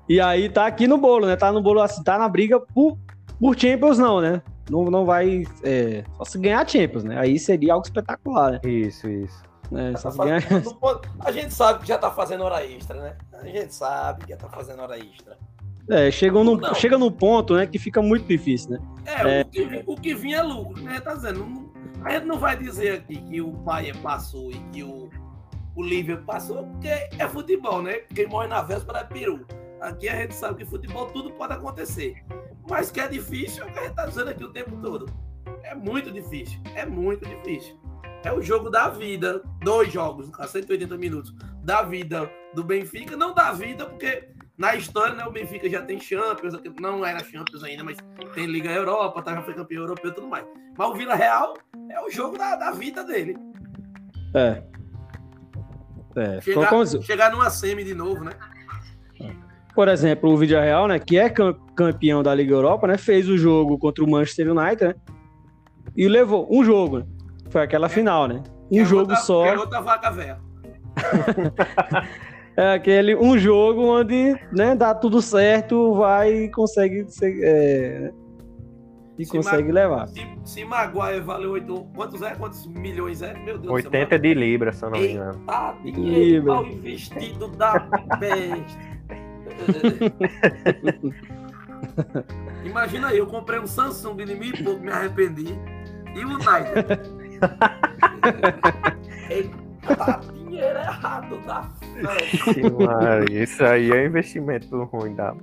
E 0.08 0.18
aí 0.18 0.48
tá 0.48 0.64
aqui 0.64 0.88
no 0.88 0.96
bolo, 0.96 1.26
né? 1.26 1.36
Tá 1.36 1.52
no 1.52 1.60
bolo 1.60 1.82
assim, 1.82 2.02
tá 2.02 2.16
na 2.16 2.26
briga 2.26 2.58
por, 2.58 2.96
por 3.38 3.58
Champions, 3.58 3.98
não, 3.98 4.22
né? 4.22 4.40
Não, 4.70 4.84
não 4.84 5.04
vai. 5.04 5.44
É, 5.62 6.04
só 6.16 6.24
se 6.24 6.38
ganhar 6.38 6.66
Champions, 6.66 7.04
né? 7.04 7.18
Aí 7.18 7.38
seria 7.38 7.74
algo 7.74 7.84
espetacular, 7.84 8.52
né? 8.52 8.60
Isso, 8.64 9.06
isso. 9.10 9.42
É, 9.74 9.94
só 9.98 10.10
Tá 10.10 10.24
ganhar... 10.24 10.40
fazendo- 10.40 11.00
A 11.20 11.30
gente 11.30 11.52
sabe 11.52 11.80
que 11.80 11.88
já 11.88 11.98
tá 11.98 12.10
fazendo 12.10 12.44
hora 12.44 12.64
extra, 12.64 12.98
né? 12.98 13.16
A 13.34 13.46
gente 13.46 13.74
sabe 13.74 14.24
que 14.24 14.30
já 14.30 14.38
tá 14.38 14.48
fazendo 14.48 14.80
hora 14.80 14.98
extra. 14.98 15.36
É, 15.90 16.10
chegam 16.10 16.42
num, 16.44 16.56
Não. 16.56 16.74
chega 16.74 16.96
num 16.98 17.10
ponto, 17.10 17.54
né, 17.54 17.66
que 17.66 17.78
fica 17.78 18.00
muito 18.02 18.26
difícil, 18.26 18.70
né? 18.70 18.78
É, 19.06 19.42
O, 19.42 19.44
que, 19.46 19.84
o 19.86 19.94
que 19.96 20.14
vinha 20.14 20.38
é 20.38 20.42
lucro, 20.42 20.82
né? 20.82 21.00
Tá 21.00 21.14
dizendo. 21.14 21.40
não- 21.44 21.72
a 22.04 22.10
gente 22.10 22.26
não 22.26 22.38
vai 22.38 22.56
dizer 22.56 22.96
aqui 22.98 23.16
que 23.16 23.40
o 23.40 23.50
Bahia 23.50 23.94
passou 24.02 24.50
e 24.50 24.58
que 24.72 24.82
o, 24.82 25.08
o 25.74 25.82
Liverpool 25.82 26.26
passou, 26.26 26.66
porque 26.66 26.88
é 26.88 27.28
futebol, 27.28 27.80
né? 27.82 28.00
Quem 28.14 28.26
morre 28.26 28.46
na 28.48 28.60
véspera 28.62 28.98
é 29.00 29.04
peru. 29.04 29.46
Aqui 29.80 30.08
a 30.08 30.16
gente 30.16 30.34
sabe 30.34 30.58
que 30.64 30.70
futebol 30.70 31.06
tudo 31.06 31.30
pode 31.32 31.52
acontecer. 31.54 32.22
Mas 32.68 32.90
que 32.90 33.00
é 33.00 33.08
difícil 33.08 33.64
é 33.64 33.66
o 33.66 33.72
que 33.72 33.78
a 33.78 33.82
gente 33.84 33.94
tá 33.94 34.06
dizendo 34.06 34.30
aqui 34.30 34.44
o 34.44 34.50
tempo 34.52 34.76
todo. 34.82 35.06
É 35.62 35.74
muito 35.74 36.10
difícil. 36.10 36.58
É 36.74 36.84
muito 36.86 37.26
difícil. 37.28 37.74
É 38.22 38.32
o 38.32 38.40
jogo 38.42 38.68
da 38.70 38.88
vida. 38.88 39.42
Dois 39.62 39.92
jogos, 39.92 40.30
a 40.38 40.46
180 40.46 40.96
minutos. 40.96 41.34
Da 41.62 41.82
vida 41.82 42.30
do 42.54 42.62
Benfica. 42.64 43.16
Não 43.16 43.34
da 43.34 43.52
vida, 43.52 43.84
porque 43.86 44.28
na 44.56 44.74
história, 44.76 45.14
né, 45.14 45.24
o 45.26 45.32
Benfica 45.32 45.68
já 45.68 45.82
tem 45.82 45.98
Champions. 46.00 46.54
Não 46.80 47.04
era 47.04 47.18
Champions 47.24 47.62
ainda, 47.64 47.82
mas 47.84 47.96
tem 48.34 48.46
Liga 48.46 48.70
Europa, 48.70 49.22
tá, 49.22 49.34
já 49.34 49.42
foi 49.42 49.54
campeão 49.54 49.82
europeu 49.82 50.10
e 50.10 50.14
tudo 50.14 50.26
mais. 50.28 50.44
Mas 50.76 50.88
o 50.88 50.94
Vila 50.94 51.14
Real 51.14 51.54
é 51.90 52.00
o 52.00 52.10
jogo 52.10 52.38
da, 52.38 52.54
da 52.56 52.70
vida 52.70 53.02
dele. 53.04 53.36
É. 54.34 54.62
É, 56.16 56.40
Chegar, 56.40 56.70
como- 56.70 57.02
chegar 57.02 57.32
numa 57.32 57.50
semi 57.50 57.82
de 57.84 57.94
novo, 57.94 58.22
né? 58.24 58.32
por 59.74 59.88
exemplo, 59.88 60.30
o 60.30 60.36
Vídeo 60.36 60.60
Real, 60.60 60.86
né, 60.86 61.00
que 61.00 61.18
é 61.18 61.28
cam- 61.28 61.52
campeão 61.74 62.22
da 62.22 62.32
Liga 62.32 62.54
Europa, 62.54 62.86
né, 62.86 62.96
fez 62.96 63.28
o 63.28 63.36
jogo 63.36 63.76
contra 63.76 64.04
o 64.04 64.08
Manchester 64.08 64.52
United, 64.56 64.84
né, 64.84 64.94
e 65.96 66.06
levou 66.06 66.46
um 66.48 66.64
jogo, 66.64 67.00
né, 67.00 67.06
foi 67.50 67.62
aquela 67.62 67.88
final, 67.88 68.28
né, 68.28 68.40
um 68.70 68.80
é 68.80 68.84
jogo 68.84 69.00
outra- 69.00 69.16
só, 69.16 69.44
É 69.46 69.58
outra 69.58 69.80
vaca 69.80 70.12
velha. 70.12 70.38
é 72.56 72.74
aquele 72.74 73.16
um 73.16 73.38
jogo 73.38 73.82
onde, 73.82 74.38
né, 74.52 74.74
dá 74.74 74.94
tudo 74.94 75.20
certo, 75.20 75.94
vai 75.94 76.44
e 76.44 76.50
consegue, 76.50 77.04
ser, 77.08 77.38
é, 77.42 78.12
e 79.18 79.24
Se 79.24 79.30
consegue 79.30 79.70
levar. 79.70 80.08
Se, 80.08 80.26
se 80.44 80.64
Maguire 80.64 81.20
valeu 81.20 81.52
8. 81.52 81.86
Quantos 81.94 82.22
é? 82.22 82.34
Quantos 82.34 82.66
milhões 82.66 83.22
é? 83.22 83.32
Meu 83.34 83.58
Deus 83.58 83.72
80 83.72 84.18
de 84.18 84.34
libra, 84.34 84.72
se 84.72 84.84
eu 84.84 84.90
não 84.90 84.98
me 84.98 85.12
engano. 85.12 85.38
Tá, 85.46 85.76
Livre. 85.84 86.00
dinheiro 86.00 86.46
mal 86.46 86.66
investido 86.66 87.48
da 87.48 87.78
besta. 88.18 88.94
Imagina 92.64 93.08
aí, 93.08 93.18
eu 93.18 93.26
comprei 93.26 93.60
um 93.60 93.66
Samsung 93.66 94.16
de 94.16 94.34
mil 94.34 94.52
e 94.52 94.64
pouco, 94.64 94.80
me 94.80 94.90
arrependi. 94.90 95.56
E 96.16 96.24
o 96.24 96.38
Snyder. 96.38 97.00
Eita, 99.30 100.20
dinheiro 100.54 100.78
errado 100.78 101.38
da 101.46 101.62
festa. 101.62 102.24
Ixi, 102.24 102.62
Maria, 102.70 103.42
Isso 103.42 103.64
aí 103.64 103.90
é 103.90 104.06
investimento 104.06 104.82
ruim 104.84 105.14
da. 105.14 105.34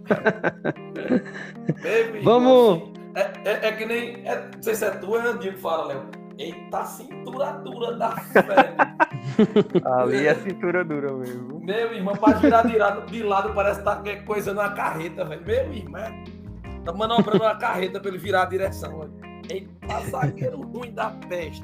Meu 1.81 2.15
irmão, 2.15 2.23
Vamos- 2.23 2.91
É, 3.15 3.31
é- 3.45 3.67
é 3.67 3.71
que 3.73 3.85
nem. 3.85 4.25
é- 4.25 4.49
não 4.55 4.63
sei 4.63 4.73
se 4.75 4.85
é 4.85 4.91
tu 4.91 5.07
ou 5.09 5.19
é 5.19 5.27
Andinho 5.27 5.53
que 5.53 5.59
fala, 5.59 5.85
Léo. 5.87 6.03
Eita, 6.37 6.85
cintura 6.85 7.51
dura 7.63 7.97
da 7.97 8.11
fé. 8.11 8.41
Ali 9.85 10.25
é 10.27 10.33
cintura 10.35 10.83
dura 10.83 11.11
mesmo. 11.13 11.59
Meu 11.59 11.93
irmão, 11.93 12.15
pra 12.15 12.33
girar 12.37 12.65
de 12.65 12.77
lado, 12.77 13.05
de 13.11 13.21
lado 13.21 13.53
parece 13.53 13.79
que 13.79 13.85
tá 13.85 13.95
qualquer 13.95 14.23
coisa 14.23 14.53
numa 14.53 14.71
carreta, 14.71 15.25
velho. 15.25 15.45
Meu 15.45 15.73
irmão, 15.73 16.01
é- 16.01 16.23
tá 16.85 16.93
manobrando 16.93 17.43
uma 17.43 17.55
carreta 17.55 17.99
pra 17.99 18.09
ele 18.09 18.17
virar 18.17 18.43
a 18.43 18.45
direção, 18.45 18.99
velho. 18.99 19.11
Eita, 19.51 19.99
zagueiro 20.09 20.61
ruim 20.61 20.93
da 20.93 21.11
peste. 21.27 21.63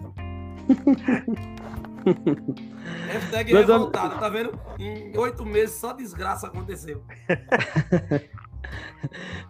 Hashtag 3.07 3.53
Meus 3.53 3.69
am- 3.69 3.73
revoltado, 3.73 4.19
tá 4.19 4.29
vendo? 4.29 4.59
Em 4.79 5.15
oito 5.17 5.45
meses 5.45 5.75
só 5.75 5.93
desgraça 5.93 6.47
aconteceu. 6.47 7.03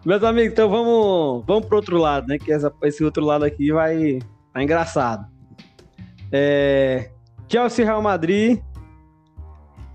Meus 0.04 0.22
amigos, 0.22 0.52
então 0.52 0.68
vamos, 0.68 1.44
vamos 1.46 1.66
pro 1.66 1.76
outro 1.76 1.98
lado, 1.98 2.26
né? 2.28 2.38
Que 2.38 2.52
essa- 2.52 2.72
esse 2.82 3.02
outro 3.04 3.24
lado 3.24 3.44
aqui 3.44 3.72
vai 3.72 4.18
tá 4.52 4.62
engraçado. 4.62 5.26
É, 6.32 7.10
Chelsea 7.48 7.84
Real 7.84 8.02
Madrid, 8.02 8.60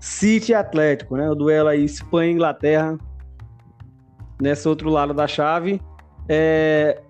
City 0.00 0.52
Atlético, 0.52 1.16
né? 1.16 1.28
O 1.30 1.34
duelo 1.34 1.68
aí 1.68 1.84
Espanha 1.84 2.30
e 2.30 2.34
Inglaterra. 2.34 2.98
Nesse 4.40 4.68
outro 4.68 4.90
lado 4.90 5.14
da 5.14 5.26
chave. 5.26 5.80
É, 6.28 7.00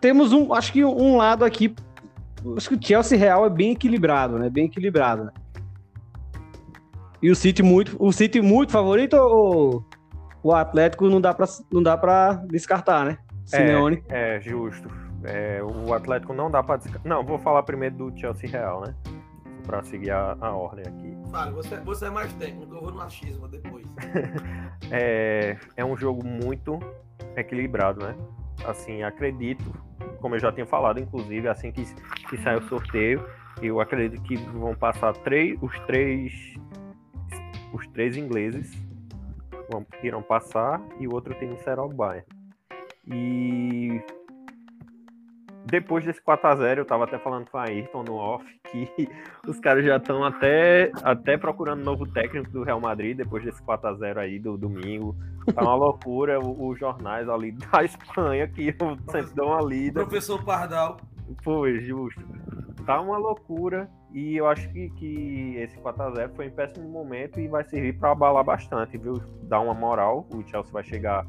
temos 0.00 0.32
um, 0.32 0.52
acho 0.52 0.72
que 0.72 0.84
um 0.84 1.16
lado 1.16 1.44
aqui. 1.44 1.74
Acho 2.56 2.68
que 2.70 2.74
o 2.74 2.80
Chelsea 2.82 3.18
Real 3.18 3.46
é 3.46 3.50
bem 3.50 3.72
equilibrado, 3.72 4.38
né? 4.38 4.50
Bem 4.50 4.66
equilibrado. 4.66 5.24
né? 5.24 5.32
E 7.22 7.30
o 7.30 7.34
City 7.34 7.62
muito, 7.62 7.96
o 7.98 8.12
City 8.12 8.40
muito 8.40 8.70
favorito 8.72 9.14
ou 9.14 9.84
o 10.42 10.52
Atlético 10.52 11.08
não 11.08 11.20
dá 11.20 11.32
pra, 11.34 11.46
não 11.72 11.82
dá 11.82 11.96
pra 11.96 12.34
descartar, 12.48 13.04
né? 13.04 13.18
Simeone. 13.44 14.02
É, 14.08 14.40
justo. 14.40 14.88
É, 15.24 15.60
o 15.62 15.92
Atlético 15.94 16.32
não 16.32 16.50
dá 16.50 16.62
pra 16.62 16.76
descartar. 16.76 17.08
Não, 17.08 17.24
vou 17.24 17.38
falar 17.38 17.62
primeiro 17.62 17.96
do 17.96 18.18
Chelsea 18.18 18.48
Real, 18.48 18.82
né? 18.82 18.94
Pra 19.64 19.82
seguir 19.82 20.10
a, 20.12 20.36
a 20.40 20.52
ordem 20.54 20.84
aqui. 20.86 21.16
Fale, 21.30 21.50
você, 21.52 21.76
você 21.80 22.06
é 22.06 22.10
mais 22.10 22.32
técnico, 22.34 22.72
eu 22.74 22.80
vou 22.80 22.92
no 22.92 23.00
achismo 23.00 23.48
depois. 23.48 23.86
É, 24.90 25.56
é 25.76 25.84
um 25.84 25.96
jogo 25.96 26.24
muito 26.24 26.78
equilibrado, 27.34 28.06
né? 28.06 28.14
Assim, 28.64 29.02
acredito, 29.02 29.64
como 30.20 30.34
eu 30.34 30.40
já 30.40 30.50
tinha 30.50 30.66
falado, 30.66 30.98
inclusive, 30.98 31.48
assim 31.48 31.70
que, 31.70 31.84
que 32.28 32.36
sair 32.38 32.56
o 32.56 32.68
sorteio, 32.68 33.24
eu 33.62 33.80
acredito 33.80 34.20
que 34.22 34.36
vão 34.36 34.74
passar 34.74 35.12
três, 35.18 35.58
os 35.62 35.78
três 35.80 36.56
os 37.72 37.86
três 37.88 38.16
ingleses 38.16 38.72
vão, 39.70 39.86
irão 40.02 40.22
passar 40.22 40.80
e 40.98 41.06
o 41.06 41.12
outro 41.12 41.34
time 41.34 41.56
será 41.58 41.84
o 41.84 41.88
Bayern. 41.88 42.26
E 43.06 44.00
depois 45.66 46.04
desse 46.04 46.22
4x0, 46.22 46.78
eu 46.78 46.84
tava 46.84 47.04
até 47.04 47.18
falando 47.18 47.50
com 47.50 47.58
a 47.58 47.64
Ayrton 47.64 48.04
no 48.04 48.14
off 48.14 48.44
que 48.70 48.88
os 49.46 49.58
caras 49.58 49.84
já 49.84 49.96
estão 49.96 50.22
até, 50.22 50.92
até 51.02 51.36
procurando 51.36 51.84
novo 51.84 52.06
técnico 52.06 52.50
do 52.52 52.62
Real 52.62 52.80
Madrid 52.80 53.16
depois 53.16 53.44
desse 53.44 53.60
4x0 53.62 54.16
aí 54.16 54.38
do 54.38 54.56
domingo. 54.56 55.16
Tá 55.52 55.62
uma 55.62 55.74
loucura 55.76 56.38
os 56.38 56.78
jornais 56.78 57.28
ali 57.28 57.50
da 57.72 57.82
Espanha, 57.82 58.46
que 58.46 58.68
eu 58.68 58.96
sempre 59.10 59.34
dou 59.34 59.48
uma 59.48 59.60
lida. 59.60 60.00
Professor 60.02 60.44
Pardal. 60.44 60.98
Foi, 61.42 61.80
justo. 61.80 62.22
Tá 62.86 63.00
uma 63.00 63.18
loucura 63.18 63.90
e 64.14 64.36
eu 64.36 64.46
acho 64.46 64.68
que, 64.72 64.88
que 64.90 65.56
esse 65.56 65.76
4x0 65.78 66.36
foi 66.36 66.46
em 66.46 66.50
péssimo 66.50 66.88
momento 66.88 67.40
e 67.40 67.48
vai 67.48 67.64
servir 67.64 67.98
para 67.98 68.12
abalar 68.12 68.44
bastante, 68.44 68.96
viu? 68.96 69.14
Dar 69.42 69.58
uma 69.58 69.74
moral. 69.74 70.28
O 70.32 70.46
Chelsea 70.46 70.72
vai 70.72 70.84
chegar 70.84 71.26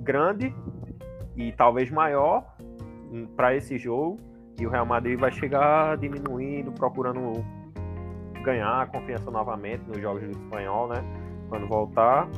grande 0.00 0.54
e 1.36 1.52
talvez 1.52 1.90
maior 1.90 2.56
para 3.36 3.54
esse 3.54 3.78
jogo 3.78 4.18
e 4.58 4.66
o 4.66 4.70
Real 4.70 4.86
Madrid 4.86 5.18
vai 5.18 5.30
chegar 5.30 5.96
diminuindo, 5.98 6.72
procurando 6.72 7.44
ganhar 8.42 8.86
confiança 8.88 9.30
novamente 9.30 9.82
nos 9.88 10.00
jogos 10.00 10.22
do 10.22 10.30
espanhol, 10.30 10.88
né? 10.88 11.04
Quando 11.48 11.66
voltar. 11.66 12.28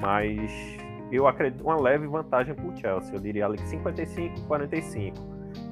Mas 0.00 0.76
eu 1.10 1.26
acredito 1.26 1.62
uma 1.62 1.80
leve 1.80 2.06
vantagem 2.06 2.54
para 2.54 2.66
o 2.66 2.76
Chelsea. 2.76 3.14
Eu 3.14 3.20
diria 3.20 3.46
ali 3.46 3.56
que 3.56 3.68
55, 3.68 4.42
45. 4.42 5.16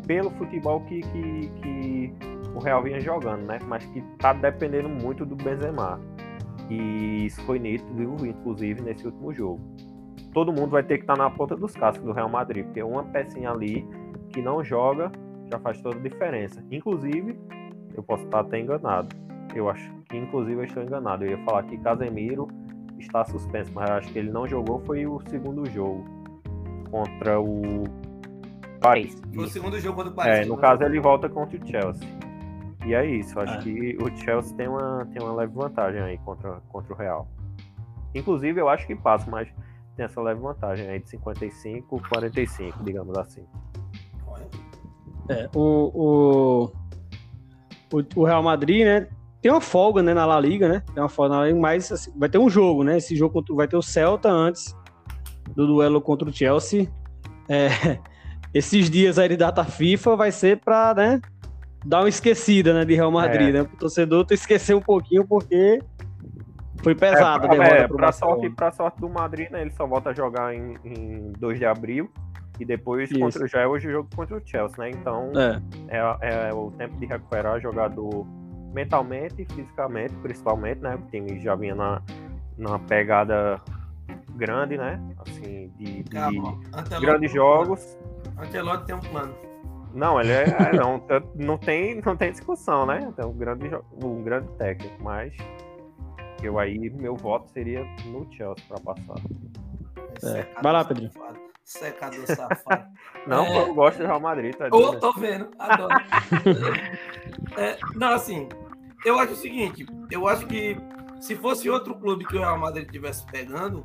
Pelo 0.07 0.31
futebol 0.31 0.81
que, 0.83 1.01
que, 1.01 1.49
que 1.61 2.15
o 2.55 2.61
Real 2.61 2.83
vinha 2.83 3.01
jogando, 3.01 3.47
né? 3.47 3.59
Mas 3.67 3.85
que 3.87 4.01
tá 4.19 4.33
dependendo 4.33 4.89
muito 4.89 5.27
do 5.27 5.37
Benzema. 5.37 6.01
E 6.71 7.27
isso 7.27 7.43
foi 7.43 7.59
nítido, 7.59 8.27
inclusive, 8.27 8.81
nesse 8.81 9.05
último 9.05 9.33
jogo. 9.33 9.61
Todo 10.33 10.53
mundo 10.53 10.69
vai 10.71 10.83
ter 10.83 10.97
que 10.99 11.03
estar 11.05 11.17
na 11.17 11.29
ponta 11.29 11.55
dos 11.57 11.75
cascos 11.75 12.05
do 12.07 12.13
Real 12.13 12.29
Madrid, 12.29 12.65
porque 12.65 12.83
uma 12.83 13.05
pecinha 13.05 13.51
ali 13.51 13.87
que 14.31 14.41
não 14.41 14.65
joga 14.65 15.13
já 15.51 15.59
faz 15.59 15.81
toda 15.83 15.97
a 15.99 16.01
diferença. 16.01 16.65
Inclusive, 16.71 17.39
eu 17.95 18.03
posso 18.03 18.25
estar 18.25 18.41
até 18.41 18.59
enganado. 18.61 19.15
Eu 19.55 19.69
acho 19.69 19.93
que, 20.09 20.17
inclusive, 20.17 20.59
eu 20.61 20.65
estou 20.65 20.83
enganado. 20.83 21.25
Eu 21.25 21.33
ia 21.33 21.45
falar 21.45 21.63
que 21.65 21.77
Casemiro 21.77 22.49
está 22.99 23.25
suspenso, 23.25 23.71
mas 23.75 23.89
eu 23.91 23.97
acho 23.97 24.13
que 24.13 24.19
ele 24.19 24.31
não 24.31 24.47
jogou. 24.49 24.81
Foi 24.87 25.05
o 25.07 25.21
segundo 25.29 25.69
jogo 25.69 26.03
contra 26.91 27.39
o 27.39 27.85
Paris. 28.81 29.21
Foi 29.35 29.45
o 29.45 29.49
segundo 29.49 29.79
jogo 29.79 29.97
contra 30.03 30.11
o 30.11 30.15
É, 30.27 30.33
Paris. 30.35 30.49
no 30.49 30.57
caso 30.57 30.83
ele 30.85 30.99
volta 30.99 31.29
contra 31.29 31.59
o 31.63 31.67
Chelsea. 31.67 32.09
E 32.87 32.95
é 32.95 33.05
isso, 33.05 33.39
acho 33.39 33.55
É. 33.59 33.59
que 33.59 33.99
o 34.03 34.17
Chelsea 34.17 34.57
tem 34.57 34.67
uma, 34.67 35.07
tem 35.13 35.23
uma 35.23 35.35
leve 35.35 35.53
vantagem 35.55 36.01
aí 36.01 36.17
contra, 36.25 36.61
contra 36.71 36.93
o 36.95 36.97
Real. 36.97 37.29
Inclusive, 38.15 38.59
eu 38.61 38.69
acho 38.69 38.87
que 38.87 38.97
passa, 38.97 39.31
mas 39.31 39.49
tem 40.03 40.07
essa 40.07 40.21
leve 40.21 40.41
vantagem 40.41 40.89
aí 40.89 40.99
de 40.99 41.09
55, 41.11 42.03
45, 42.09 42.83
digamos 42.83 43.17
assim. 43.17 43.45
É, 45.29 45.49
o, 45.55 46.73
o, 47.93 48.03
o, 48.17 48.25
Real 48.25 48.43
Madrid, 48.43 48.85
né? 48.85 49.07
Tem 49.41 49.51
uma 49.51 49.61
folga 49.61 50.03
né, 50.03 50.13
na 50.13 50.27
La 50.27 50.41
Liga, 50.41 50.69
né? 50.69 50.83
Tem 50.93 51.03
uma 51.03 51.09
folga 51.09 51.35
na 51.35 51.41
La 51.41 51.47
Liga, 51.47 51.61
mas 51.61 51.93
assim, 51.93 52.13
vai 52.17 52.29
ter 52.29 52.39
um 52.39 52.51
jogo, 52.51 52.83
né? 52.83 52.97
Esse 52.97 53.15
jogo 53.15 53.45
vai 53.55 53.69
ter 53.69 53.77
o 53.77 53.83
Celta 53.83 54.29
antes 54.29 54.77
do 55.55 55.67
duelo 55.67 56.01
contra 56.01 56.29
o 56.29 56.33
Chelsea. 56.33 56.89
É, 57.49 57.99
esses 58.53 58.91
dias 58.91 59.19
aí 59.19 59.29
de 59.29 59.37
data 59.37 59.65
FIFA 59.65 60.17
vai 60.17 60.33
ser 60.33 60.59
para 60.59 60.95
né, 60.95 61.21
dar 61.85 62.01
uma 62.01 62.09
esquecida 62.09 62.75
né, 62.75 62.85
de 62.85 62.95
Real 62.95 63.13
Madrid, 63.13 63.51
é. 63.51 63.53
né? 63.53 63.63
O 63.63 63.77
torcedor 63.77 64.27
esquecer 64.31 64.75
um 64.75 64.83
pouquinho 64.83 65.25
porque 65.25 65.81
foi 66.83 66.95
pesado. 66.95 67.47
É, 67.63 67.81
é 67.81 67.89
para 67.89 68.13
sorte, 68.13 68.51
pra 68.51 68.73
sorte 68.73 69.01
do 69.01 69.09
Madrid, 69.09 69.51
né? 69.51 69.63
Ele 69.63 69.71
só 69.73 69.87
volta 69.87 70.11
a 70.11 70.13
jogar 70.13 70.55
em, 70.55 70.77
em 70.85 71.33
2 71.39 71.59
de 71.59 71.67
abril. 71.67 72.11
E 72.61 72.65
depois 72.65 73.11
Isso. 73.11 73.19
contra, 73.19 73.47
já 73.47 73.61
é 73.61 73.67
hoje 73.67 73.89
o 73.89 73.91
jogo 73.91 74.09
contra 74.15 74.37
o 74.37 74.43
Chelsea, 74.45 74.77
né? 74.79 74.91
Então 74.91 75.33
é. 75.37 75.97
é. 75.97 76.49
É, 76.49 76.55
o 76.55 76.71
tempo 76.73 76.97
de 76.97 77.07
recuperar 77.07 77.61
jogador 77.61 78.27
mentalmente 78.73 79.43
e 79.43 79.55
fisicamente, 79.55 80.15
principalmente, 80.23 80.81
né? 80.81 80.95
O 80.95 81.11
time 81.11 81.41
já 81.41 81.55
vinha 81.55 81.75
na, 81.75 82.03
na 82.57 82.79
pegada 82.79 83.61
grande, 84.37 84.77
né? 84.77 85.01
Assim, 85.19 85.73
de, 85.77 86.03
de 86.03 87.01
grandes 87.01 87.33
jogos. 87.33 87.99
Antelote 88.39 88.87
tem 88.87 88.95
um 88.95 89.01
plano. 89.01 89.35
Não, 89.95 90.21
ele 90.21 90.33
é. 90.33 90.45
é 90.45 90.73
não, 90.77 91.03
não, 91.35 91.59
tem, 91.59 92.01
não 92.01 92.17
tem 92.17 92.33
discussão, 92.33 92.87
né? 92.87 93.13
É 93.17 93.25
um 93.25 93.33
grande, 93.33 93.71
um 94.03 94.23
grande 94.23 94.49
técnico, 94.59 95.03
mas 95.03 95.35
eu 96.47 96.59
aí, 96.59 96.91
meu 96.91 97.17
voto 97.17 97.51
seria 97.51 97.85
no 98.07 98.31
Chelsea 98.33 98.65
para 98.69 98.81
passar. 98.81 99.17
É. 100.25 100.47
Vai 100.63 100.73
lá, 100.73 100.85
Pedro. 100.85 101.11
Secador 101.65 102.27
safado. 102.27 102.87
não, 103.27 103.47
é... 103.47 103.63
eu 103.63 103.75
gosto 103.75 103.99
do 103.99 104.07
Real 104.07 104.21
Madrid, 104.21 104.55
tá 104.55 104.69
oh, 104.71 104.97
tô 104.97 105.13
vendo, 105.13 105.49
adoro. 105.59 105.95
é, 107.57 107.79
não, 107.95 108.13
assim, 108.13 108.49
eu 109.05 109.19
acho 109.19 109.33
o 109.33 109.37
seguinte, 109.37 109.87
eu 110.11 110.27
acho 110.27 110.47
que 110.47 110.77
se 111.21 111.37
fosse 111.37 111.71
outro 111.71 111.95
clube 111.95 112.27
que 112.27 112.37
o 112.37 112.41
Real 112.41 112.59
Madrid 112.59 112.87
estivesse 112.87 113.25
pegando, 113.27 113.85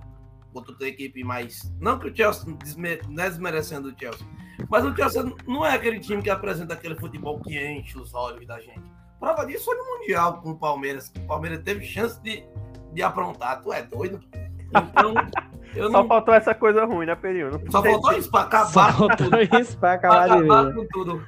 outra 0.53 0.87
equipe 0.87 1.23
mais. 1.23 1.71
Não 1.79 1.99
que 1.99 2.07
o 2.07 2.15
Chelsea 2.15 2.45
não 2.77 2.89
é 2.89 2.97
desmerecendo 3.25 3.89
o 3.89 3.99
Chelsea, 3.99 4.25
mas 4.69 4.83
o 4.83 4.95
Chelsea 4.95 5.23
não 5.47 5.65
é 5.65 5.73
aquele 5.73 5.99
time 5.99 6.21
que 6.21 6.29
apresenta 6.29 6.73
aquele 6.73 6.95
futebol 6.95 7.39
que 7.39 7.57
enche 7.63 7.97
os 7.97 8.13
olhos 8.13 8.45
da 8.47 8.59
gente. 8.59 8.96
Prova 9.19 9.45
disso 9.45 9.65
foi 9.65 9.75
no 9.75 9.83
Mundial 9.85 10.41
com 10.41 10.51
o 10.51 10.55
Palmeiras. 10.57 11.11
O 11.15 11.27
Palmeiras 11.27 11.61
teve 11.63 11.83
chance 11.85 12.21
de, 12.21 12.43
de 12.93 13.01
aprontar. 13.01 13.61
Tu 13.61 13.73
é 13.73 13.83
doido? 13.83 14.19
Então. 14.69 15.13
Eu 15.75 15.91
Só 15.91 16.05
faltou 16.05 16.33
essa 16.33 16.55
coisa 16.55 16.85
ruim, 16.85 17.05
né, 17.05 17.15
Perinho? 17.15 17.51
Só 17.69 17.83
faltou 17.83 18.13
isso 18.13 18.31
pra 18.31 18.41
acabar 18.41 18.93
Só 18.93 18.93
com 18.93 19.15
tudo. 19.15 19.59
isso 19.59 19.77
pra 19.77 19.93
acabar, 19.93 20.27
pra 20.27 20.35
acabar 20.37 20.73
com 20.73 20.87
tudo. 20.87 21.23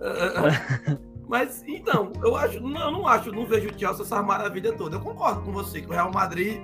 Mas, 1.26 1.64
então, 1.66 2.12
eu 2.22 2.36
acho, 2.36 2.60
não, 2.60 2.80
eu 2.80 2.90
não 2.90 3.08
acho, 3.08 3.32
não 3.32 3.46
vejo 3.46 3.70
o 3.70 3.78
Chelsea 3.78 4.04
essa 4.04 4.22
maravilha 4.22 4.72
toda. 4.72 4.96
Eu 4.96 5.00
concordo 5.00 5.40
com 5.42 5.52
você 5.52 5.80
que 5.80 5.88
o 5.88 5.92
Real 5.92 6.12
Madrid 6.12 6.60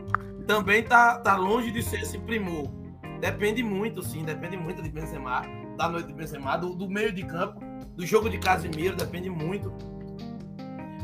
também 0.46 0.82
tá, 0.82 1.18
tá 1.18 1.36
longe 1.36 1.70
de 1.70 1.82
ser 1.82 2.02
esse 2.02 2.18
primor. 2.18 2.68
Depende 3.20 3.62
muito, 3.62 4.02
sim, 4.02 4.24
depende 4.24 4.56
muito 4.56 4.82
de 4.82 4.90
Benzema, 4.90 5.42
da 5.76 5.88
noite 5.88 6.08
de 6.08 6.14
Benzema, 6.14 6.56
do, 6.56 6.74
do 6.74 6.88
meio 6.88 7.12
de 7.12 7.24
campo, 7.24 7.60
do 7.94 8.06
jogo 8.06 8.28
de 8.28 8.38
Casimiro, 8.38 8.96
depende 8.96 9.30
muito. 9.30 9.72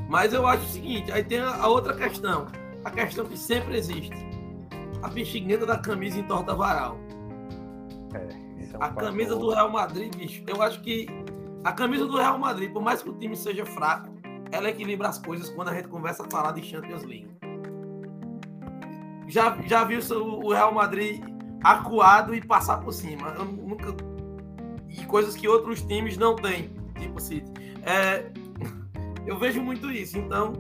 Mas 0.09 0.33
eu 0.33 0.47
acho 0.47 0.65
o 0.65 0.69
seguinte, 0.69 1.11
aí 1.11 1.25
tem 1.25 1.41
a, 1.41 1.67
outra 1.67 1.95
questão, 1.95 2.47
a 2.85 2.91
questão 2.91 3.25
que 3.25 3.37
sempre 3.37 3.77
existe. 3.77 4.15
A 5.03 5.09
bexiguenta 5.09 5.67
da 5.67 5.79
camisa 5.79 6.19
em 6.19 6.25
torta 6.25 6.55
varal. 6.55 6.97
É, 8.15 8.19
é 8.19 8.79
um 8.79 8.83
a 8.83 8.89
camisa 8.91 9.35
do 9.35 9.51
Real 9.51 9.71
Madrid, 9.71 10.15
bicho, 10.15 10.43
eu 10.47 10.63
acho 10.63 10.81
que 10.81 11.07
a 11.65 11.73
camisa 11.73 12.07
do 12.07 12.17
Real 12.17 12.39
Madrid, 12.39 12.73
por 12.73 12.83
mais 12.83 13.03
que 13.03 13.11
o 13.11 13.15
time 13.15 13.37
seja 13.37 13.67
fraco, 13.67 14.09
ela 14.53 14.69
equilibra 14.71 15.09
as 15.09 15.19
coisas 15.19 15.51
quando 15.51 15.69
a 15.69 15.75
gente 15.75 15.89
conversa 15.89 16.25
a 16.25 16.31
falar 16.31 16.53
de 16.53 16.63
Champions 16.63 17.03
League. 17.03 17.29
Já, 19.27 19.61
já 19.67 19.83
viu 19.83 19.99
o 20.15 20.53
Real 20.53 20.73
Madrid 20.73 21.21
acuado 21.65 22.35
e 22.35 22.41
passar 22.41 22.79
por 22.79 22.93
cima. 22.93 23.35
Eu 23.37 23.45
nunca. 23.45 23.95
E 24.89 25.05
coisas 25.07 25.35
que 25.35 25.49
outros 25.49 25.83
times 25.83 26.17
não 26.17 26.37
têm, 26.37 26.71
tipo 26.99 27.21
City. 27.21 27.51
É, 27.83 28.31
eu 29.27 29.39
vejo 29.39 29.63
muito 29.63 29.91
isso. 29.91 30.17
Então, 30.17 30.53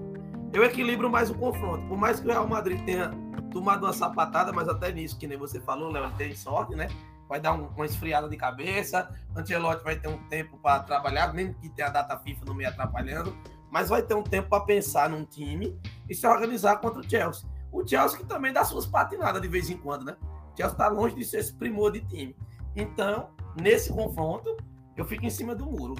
eu 0.52 0.64
equilibro 0.64 1.08
mais 1.08 1.30
o 1.30 1.34
confronto. 1.34 1.86
Por 1.86 1.96
mais 1.96 2.20
que 2.20 2.26
o 2.26 2.30
Real 2.30 2.46
Madrid 2.46 2.82
tenha 2.84 3.10
tomado 3.50 3.84
uma 3.84 3.92
sapatada, 3.92 4.52
mas 4.52 4.68
até 4.68 4.92
nisso, 4.92 5.18
que 5.18 5.26
nem 5.26 5.38
você 5.38 5.60
falou, 5.60 5.90
Léo, 5.90 6.10
tem 6.16 6.34
sorte, 6.34 6.74
né? 6.74 6.88
Vai 7.28 7.40
dar 7.40 7.52
um, 7.52 7.66
uma 7.68 7.86
esfriada 7.86 8.28
de 8.28 8.36
cabeça. 8.36 9.08
Ancelotti 9.34 9.82
vai 9.82 9.96
ter 9.96 10.08
um 10.08 10.18
tempo 10.28 10.58
para 10.58 10.82
trabalhar, 10.82 11.32
mesmo 11.32 11.54
que 11.54 11.68
tenha 11.70 11.88
a 11.88 11.90
data 11.90 12.18
FIFA 12.18 12.44
no 12.46 12.54
meio 12.54 12.68
atrapalhando, 12.68 13.36
mas 13.70 13.88
vai 13.88 14.02
ter 14.02 14.14
um 14.14 14.22
tempo 14.22 14.48
para 14.48 14.64
pensar 14.64 15.08
num 15.08 15.24
time 15.24 15.78
e 16.08 16.14
se 16.14 16.26
organizar 16.26 16.76
contra 16.80 17.00
o 17.00 17.08
Chelsea. 17.08 17.48
O 17.72 17.86
Chelsea 17.86 18.18
que 18.18 18.24
também 18.24 18.52
dá 18.52 18.64
suas 18.64 18.86
patinadas 18.86 19.42
de 19.42 19.48
vez 19.48 19.68
em 19.70 19.76
quando, 19.76 20.04
né? 20.04 20.16
O 20.22 20.56
Chelsea 20.56 20.72
está 20.72 20.88
longe 20.88 21.14
de 21.14 21.24
ser 21.24 21.38
esse 21.38 21.52
primor 21.52 21.92
de 21.92 22.00
time. 22.02 22.36
Então, 22.74 23.30
nesse 23.60 23.92
confronto, 23.92 24.56
eu 24.96 25.04
fico 25.04 25.24
em 25.24 25.30
cima 25.30 25.54
do 25.54 25.66
muro. 25.66 25.94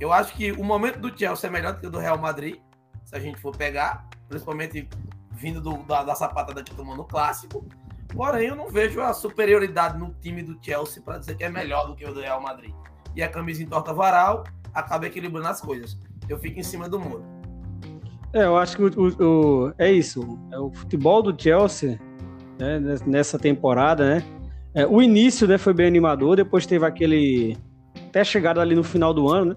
Eu 0.00 0.12
acho 0.12 0.34
que 0.34 0.52
o 0.52 0.64
momento 0.64 0.98
do 0.98 1.16
Chelsea 1.16 1.48
é 1.48 1.52
melhor 1.52 1.74
do 1.74 1.80
que 1.80 1.86
o 1.86 1.90
do 1.90 1.98
Real 1.98 2.18
Madrid, 2.18 2.56
se 3.04 3.14
a 3.14 3.20
gente 3.20 3.40
for 3.40 3.56
pegar, 3.56 4.08
principalmente 4.28 4.88
vindo 5.32 5.60
do, 5.60 5.76
da, 5.84 6.02
da 6.02 6.14
sapatada 6.14 6.62
que 6.62 6.74
tomou 6.74 6.96
no 6.96 7.04
clássico. 7.04 7.66
Porém, 8.14 8.48
eu 8.48 8.56
não 8.56 8.68
vejo 8.68 9.00
a 9.00 9.12
superioridade 9.12 9.98
no 9.98 10.14
time 10.20 10.42
do 10.42 10.58
Chelsea 10.60 11.02
para 11.02 11.18
dizer 11.18 11.36
que 11.36 11.44
é 11.44 11.48
melhor 11.48 11.86
do 11.86 11.96
que 11.96 12.04
o 12.04 12.12
do 12.12 12.20
Real 12.20 12.40
Madrid. 12.40 12.72
E 13.14 13.22
a 13.22 13.28
camisa 13.28 13.62
em 13.62 13.66
torta 13.66 13.92
varal 13.92 14.44
acaba 14.72 15.06
equilibrando 15.06 15.48
as 15.48 15.60
coisas. 15.60 15.98
Eu 16.28 16.38
fico 16.38 16.58
em 16.58 16.62
cima 16.62 16.88
do 16.88 16.98
muro. 16.98 17.24
É, 18.32 18.44
eu 18.44 18.56
acho 18.56 18.76
que 18.76 18.82
o, 18.82 19.68
o, 19.68 19.74
é 19.78 19.90
isso. 19.92 20.38
É 20.50 20.58
o 20.58 20.72
futebol 20.72 21.22
do 21.22 21.40
Chelsea 21.40 22.00
né, 22.58 22.80
nessa 23.06 23.38
temporada, 23.38 24.16
né? 24.16 24.24
É, 24.74 24.84
o 24.84 25.00
início 25.00 25.46
né, 25.46 25.56
foi 25.56 25.72
bem 25.72 25.86
animador, 25.86 26.34
depois 26.34 26.66
teve 26.66 26.84
aquele. 26.84 27.56
Até 28.08 28.24
chegada 28.24 28.60
ali 28.60 28.74
no 28.74 28.82
final 28.82 29.14
do 29.14 29.32
ano, 29.32 29.50
né? 29.50 29.56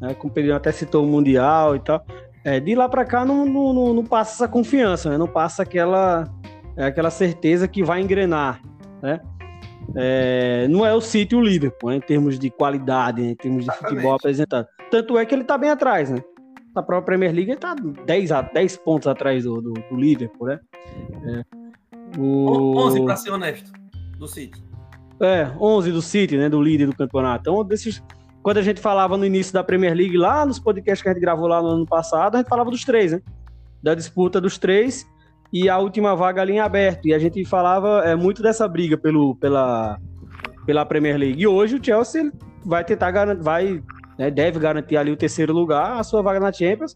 Né 0.00 0.14
como 0.14 0.30
o 0.30 0.34
Pedro 0.34 0.54
até 0.54 0.72
citou 0.72 1.04
o 1.04 1.08
Mundial 1.08 1.76
e 1.76 1.80
tal. 1.80 2.04
É, 2.44 2.60
de 2.60 2.74
lá 2.74 2.88
para 2.88 3.04
cá 3.04 3.24
não, 3.24 3.44
não, 3.44 3.92
não, 3.92 4.04
passa 4.04 4.32
essa 4.32 4.48
confiança, 4.48 5.10
né? 5.10 5.18
Não 5.18 5.26
passa 5.26 5.62
aquela, 5.62 6.28
é, 6.76 6.86
aquela 6.86 7.10
certeza 7.10 7.68
que 7.68 7.82
vai 7.82 8.00
engrenar, 8.00 8.60
né? 9.02 9.20
É, 9.96 10.66
não 10.68 10.84
é 10.84 10.94
o 10.94 11.00
City 11.00 11.34
o 11.34 11.40
Liverpool, 11.40 11.90
né, 11.90 11.96
em 11.96 12.00
termos 12.00 12.38
de 12.38 12.50
qualidade, 12.50 13.22
né, 13.22 13.30
em 13.30 13.34
termos 13.34 13.64
de 13.64 13.70
Exatamente. 13.70 13.94
futebol 13.94 14.14
apresentado. 14.14 14.66
Tanto 14.90 15.18
é 15.18 15.24
que 15.24 15.34
ele 15.34 15.44
tá 15.44 15.56
bem 15.56 15.70
atrás, 15.70 16.10
né? 16.10 16.22
Na 16.74 16.82
própria 16.82 17.06
Premier 17.06 17.34
League 17.34 17.50
ele 17.50 17.58
tá 17.58 17.74
10, 17.74 18.32
a, 18.32 18.42
10 18.42 18.76
pontos 18.78 19.08
atrás 19.08 19.44
do, 19.44 19.60
do, 19.60 19.72
do 19.72 19.96
Liverpool, 19.96 20.46
né? 20.46 20.60
É, 21.24 21.44
o... 22.18 22.76
11 22.76 23.04
para 23.04 23.16
ser 23.16 23.30
honesto, 23.30 23.72
do 24.18 24.28
City. 24.28 24.62
É, 25.20 25.50
11 25.58 25.90
do 25.90 26.02
City, 26.02 26.36
né? 26.36 26.48
Do 26.48 26.62
líder 26.62 26.86
do 26.86 26.94
campeonato. 26.94 27.50
Então, 27.50 27.64
desses 27.64 28.02
quando 28.48 28.56
a 28.56 28.62
gente 28.62 28.80
falava 28.80 29.14
no 29.18 29.26
início 29.26 29.52
da 29.52 29.62
Premier 29.62 29.94
League, 29.94 30.16
lá 30.16 30.46
nos 30.46 30.58
podcasts 30.58 31.02
que 31.02 31.08
a 31.10 31.12
gente 31.12 31.20
gravou 31.20 31.46
lá 31.46 31.60
no 31.60 31.68
ano 31.68 31.84
passado, 31.84 32.34
a 32.34 32.38
gente 32.38 32.48
falava 32.48 32.70
dos 32.70 32.82
três, 32.82 33.12
né? 33.12 33.20
Da 33.82 33.94
disputa 33.94 34.40
dos 34.40 34.56
três 34.56 35.06
e 35.52 35.68
a 35.68 35.76
última 35.76 36.16
vaga 36.16 36.40
ali 36.40 36.54
em 36.54 36.58
aberto. 36.58 37.06
E 37.06 37.12
a 37.12 37.18
gente 37.18 37.44
falava 37.44 38.00
é, 38.06 38.16
muito 38.16 38.42
dessa 38.42 38.66
briga 38.66 38.96
pelo, 38.96 39.36
pela, 39.36 40.00
pela 40.64 40.86
Premier 40.86 41.18
League. 41.18 41.42
E 41.42 41.46
hoje 41.46 41.76
o 41.76 41.84
Chelsea 41.84 42.32
vai 42.64 42.82
tentar 42.82 43.10
garantir, 43.10 43.42
vai, 43.42 43.82
né, 44.18 44.30
deve 44.30 44.58
garantir 44.58 44.96
ali 44.96 45.10
o 45.10 45.16
terceiro 45.18 45.52
lugar, 45.52 45.98
a 45.98 46.02
sua 46.02 46.22
vaga 46.22 46.40
na 46.40 46.50
Champions, 46.50 46.94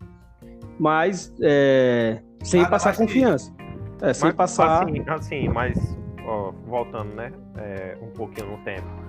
mas 0.81 1.35
é, 1.43 2.23
sem 2.43 2.65
passar 2.65 2.97
confiança. 2.97 3.55
É, 4.01 4.15
sem 4.15 4.29
mas, 4.29 4.37
passar. 4.37 4.89
Assim, 4.89 5.05
assim 5.07 5.49
mas 5.51 5.99
ó, 6.25 6.51
voltando, 6.67 7.15
né? 7.15 7.31
É, 7.59 7.99
um 8.01 8.09
pouquinho 8.09 8.53
no 8.53 8.65
tempo 8.65 9.03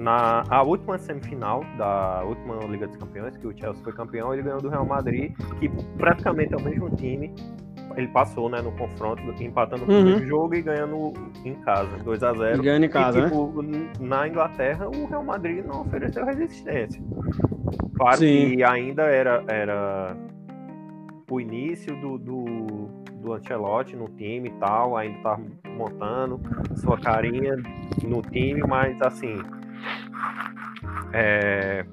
na 0.00 0.42
a 0.48 0.62
última 0.62 0.98
semifinal 0.98 1.62
da 1.76 2.22
última 2.24 2.56
Liga 2.64 2.86
dos 2.86 2.96
Campeões, 2.96 3.36
que 3.36 3.46
o 3.46 3.56
Chelsea 3.56 3.82
foi 3.84 3.92
campeão, 3.92 4.32
ele 4.32 4.42
ganhou 4.42 4.60
do 4.60 4.68
Real 4.68 4.86
Madrid, 4.86 5.32
que 5.58 5.68
praticamente 5.98 6.54
é 6.54 6.56
o 6.56 6.62
mesmo 6.62 6.90
time. 6.96 7.34
Ele 7.96 8.08
passou, 8.08 8.48
né, 8.48 8.62
no 8.62 8.72
confronto, 8.72 9.20
empatando 9.42 9.84
o 9.84 9.90
uhum. 9.90 10.02
primeiro 10.02 10.26
jogo 10.26 10.54
e 10.54 10.62
ganhando 10.62 11.12
em 11.44 11.54
casa, 11.56 11.98
2 11.98 12.22
a 12.22 12.32
0 12.32 12.62
Ganhando 12.62 12.86
em 12.86 12.88
casa, 12.88 13.18
e, 13.18 13.24
tipo, 13.24 13.62
né? 13.62 13.90
Na 13.98 14.28
Inglaterra, 14.28 14.88
o 14.88 15.06
Real 15.06 15.24
Madrid 15.24 15.64
não 15.66 15.82
ofereceu 15.82 16.24
resistência. 16.24 17.02
Claro 17.96 18.18
Sim. 18.18 18.56
que 18.56 18.62
ainda 18.62 19.02
era, 19.02 19.44
era 19.48 20.16
o 21.28 21.40
início 21.40 21.94
do, 22.00 22.16
do, 22.16 22.44
do 23.16 23.32
Ancelotti 23.32 23.96
no 23.96 24.06
time 24.08 24.48
e 24.48 24.52
tal, 24.52 24.96
ainda 24.96 25.18
tá 25.18 25.40
montando 25.76 26.40
sua 26.76 26.96
carinha 26.96 27.56
no 28.02 28.22
time, 28.22 28.62
mas 28.62 29.02
assim, 29.02 29.36
é... 31.12 31.84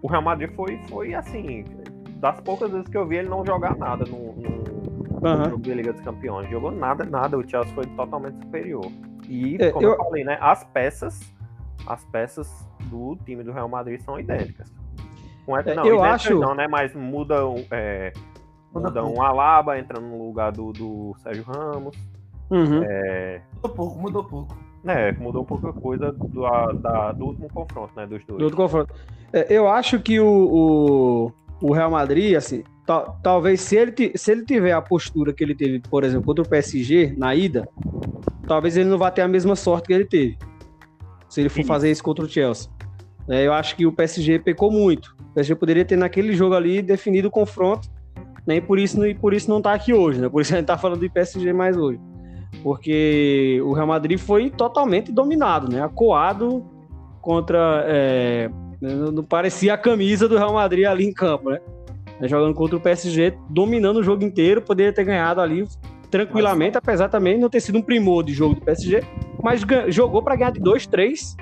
O 0.00 0.06
Real 0.08 0.22
Madrid 0.22 0.50
foi, 0.54 0.80
foi 0.88 1.14
assim, 1.14 1.64
das 2.16 2.40
poucas 2.40 2.70
vezes 2.70 2.88
que 2.88 2.96
eu 2.96 3.06
vi 3.06 3.16
ele 3.16 3.28
não 3.28 3.44
jogar 3.44 3.76
nada 3.76 4.04
no, 4.04 4.32
no, 4.32 5.28
uhum. 5.28 5.44
jogo 5.50 5.62
de 5.62 5.74
Liga 5.74 5.92
dos 5.92 6.02
Campeões. 6.02 6.48
Jogou 6.48 6.70
nada, 6.70 7.04
nada. 7.04 7.36
O 7.36 7.48
Chelsea 7.48 7.74
foi 7.74 7.84
totalmente 7.86 8.38
superior. 8.38 8.86
E, 9.28 9.56
É, 9.60 9.70
como 9.72 9.86
eu- 9.86 9.92
eu... 9.92 9.96
falei, 9.96 10.24
né? 10.24 10.38
As 10.40 10.62
peças, 10.64 11.20
as 11.86 12.04
peças 12.06 12.66
do 12.84 13.16
time 13.24 13.42
do 13.42 13.50
Real 13.52 13.68
Madrid 13.68 14.00
são 14.00 14.18
idênticas. 14.20 14.72
Com 15.44 15.58
essa, 15.58 15.70
É, 15.70 15.74
não, 15.74 15.84
eu 15.84 16.02
acho- 16.02 16.38
não, 16.38 16.54
né? 16.54 16.68
Mas 16.68 16.94
muda, 16.94 17.36
é, 17.72 18.12
Muda 18.72 19.04
um 19.04 19.22
Alaba, 19.22 19.78
entra 19.78 19.98
no 20.00 20.26
lugar 20.26 20.52
do, 20.52 20.72
do 20.72 21.14
Sérgio 21.22 21.42
Ramos. 21.44 21.96
Uhum. 22.50 22.82
É, 22.84 23.40
Mudou 23.56 23.70
pouco, 23.76 23.98
mudou 24.00 24.24
pouco. 24.24 24.56
né, 24.82 25.12
mudou 25.12 25.44
pouca 25.44 25.72
coisa 25.72 26.12
do, 26.12 26.46
a- 26.46 26.72
da- 26.72 27.12
do 27.12 27.26
último 27.26 27.48
confronto, 27.52 27.92
né? 27.96 28.06
Dos 28.06 28.24
dois. 28.24 28.38
do 28.38 28.44
outro 28.44 28.56
confronto. 28.56 28.94
É, 29.32 29.46
eu 29.50 29.68
acho 29.68 30.00
que 30.00 30.18
o, 30.18 30.26
o, 31.60 31.66
o 31.68 31.72
Real 31.72 31.90
Madrid, 31.90 32.34
assim, 32.36 32.62
tal- 32.86 33.18
talvez 33.22 33.60
se 33.60 33.76
ele, 33.76 33.94
se 34.16 34.32
ele 34.32 34.44
tiver 34.46 34.72
a 34.72 34.80
postura 34.80 35.32
que 35.32 35.44
ele 35.44 35.54
teve, 35.54 35.80
por 35.80 36.04
exemplo, 36.04 36.24
contra 36.24 36.42
o 36.42 36.48
PSG 36.48 37.14
na 37.18 37.34
ida, 37.34 37.68
talvez 38.46 38.76
ele 38.76 38.88
não 38.88 38.96
vá 38.98 39.10
ter 39.10 39.22
a 39.22 39.28
mesma 39.28 39.54
sorte 39.56 39.88
que 39.88 39.92
ele 39.92 40.06
teve. 40.06 40.38
Se 41.28 41.40
ele 41.42 41.50
for 41.50 41.60
Isso. 41.60 41.68
fazer 41.68 41.90
isso 41.90 42.02
contra 42.02 42.24
o 42.24 42.28
Chelsea. 42.28 42.70
É, 43.28 43.46
eu 43.46 43.52
acho 43.52 43.76
que 43.76 43.84
o 43.84 43.92
PSG 43.92 44.38
pecou 44.38 44.70
muito. 44.72 45.14
O 45.20 45.34
PSG 45.34 45.54
poderia 45.54 45.84
ter 45.84 45.96
naquele 45.96 46.32
jogo 46.32 46.54
ali 46.54 46.80
definido 46.80 47.28
o 47.28 47.30
confronto, 47.30 47.86
né? 48.46 48.56
E 48.56 48.60
por 48.62 48.78
isso, 48.78 49.04
e 49.06 49.14
por 49.14 49.34
isso 49.34 49.50
não 49.50 49.60
tá 49.60 49.74
aqui 49.74 49.92
hoje, 49.92 50.18
né? 50.22 50.28
Por 50.30 50.40
isso 50.40 50.54
a 50.54 50.56
gente 50.56 50.64
tá 50.66 50.78
falando 50.78 51.00
de 51.00 51.10
PSG 51.10 51.52
mais 51.52 51.76
hoje. 51.76 52.00
Porque 52.62 53.60
o 53.64 53.72
Real 53.72 53.86
Madrid 53.86 54.18
foi 54.18 54.50
totalmente 54.50 55.12
dominado, 55.12 55.70
né? 55.70 55.82
Acuado 55.82 56.64
contra. 57.20 57.84
é, 57.86 58.50
não 58.80 59.24
parecia 59.24 59.74
a 59.74 59.78
camisa 59.78 60.28
do 60.28 60.36
Real 60.36 60.52
Madrid 60.52 60.84
ali 60.84 61.04
em 61.04 61.12
campo, 61.12 61.50
né? 61.50 61.60
Jogando 62.22 62.54
contra 62.54 62.76
o 62.76 62.80
PSG, 62.80 63.36
dominando 63.48 63.98
o 63.98 64.02
jogo 64.02 64.24
inteiro, 64.24 64.60
poderia 64.60 64.92
ter 64.92 65.04
ganhado 65.04 65.40
ali 65.40 65.66
tranquilamente, 66.10 66.76
apesar 66.76 67.08
também 67.08 67.34
de 67.34 67.40
não 67.40 67.50
ter 67.50 67.60
sido 67.60 67.78
um 67.78 67.82
primor 67.82 68.24
de 68.24 68.32
jogo 68.32 68.54
do 68.54 68.60
PSG, 68.62 69.02
mas 69.42 69.62
jogou 69.88 70.22
para 70.22 70.36
ganhar 70.36 70.50
de 70.50 70.60
2, 70.60 70.86
3, 70.86 71.36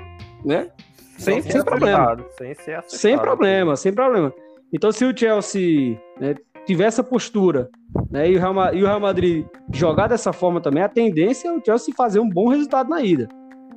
né? 0.45 0.69
Sem, 1.17 1.41
ser 1.41 1.51
sem 1.51 1.63
problema. 1.63 2.17
Sem. 2.37 2.55
Sem 2.87 3.17
problema, 3.17 3.75
sem 3.75 3.93
problema. 3.93 4.33
Então, 4.71 4.91
se 4.91 5.05
o 5.05 5.17
Chelsea 5.17 5.97
né, 6.19 6.35
tiver 6.67 6.83
essa 6.83 7.01
postura 7.01 7.69
né, 8.11 8.29
e, 8.29 8.35
o 8.35 8.39
Real, 8.39 8.53
Ma- 8.53 8.73
e 8.73 8.83
o 8.83 8.85
Real 8.85 8.99
Madrid 8.99 9.45
jogar 9.73 10.07
dessa 10.07 10.33
forma 10.33 10.59
também, 10.59 10.83
a 10.83 10.89
tendência 10.89 11.47
é 11.47 11.51
o 11.51 11.61
Chelsea 11.63 11.95
fazer 11.95 12.19
um 12.19 12.29
bom 12.29 12.49
resultado 12.49 12.89
na 12.89 13.01
ida. 13.01 13.27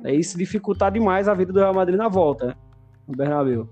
É 0.03 0.13
isso 0.13 0.37
dificultar 0.37 0.91
demais 0.91 1.27
a 1.27 1.33
vida 1.33 1.53
do 1.53 1.59
Real 1.59 1.73
Madrid 1.73 1.97
na 1.97 2.09
volta, 2.09 2.47
né? 2.47 2.53
No 3.07 3.15
Bernabéu. 3.15 3.69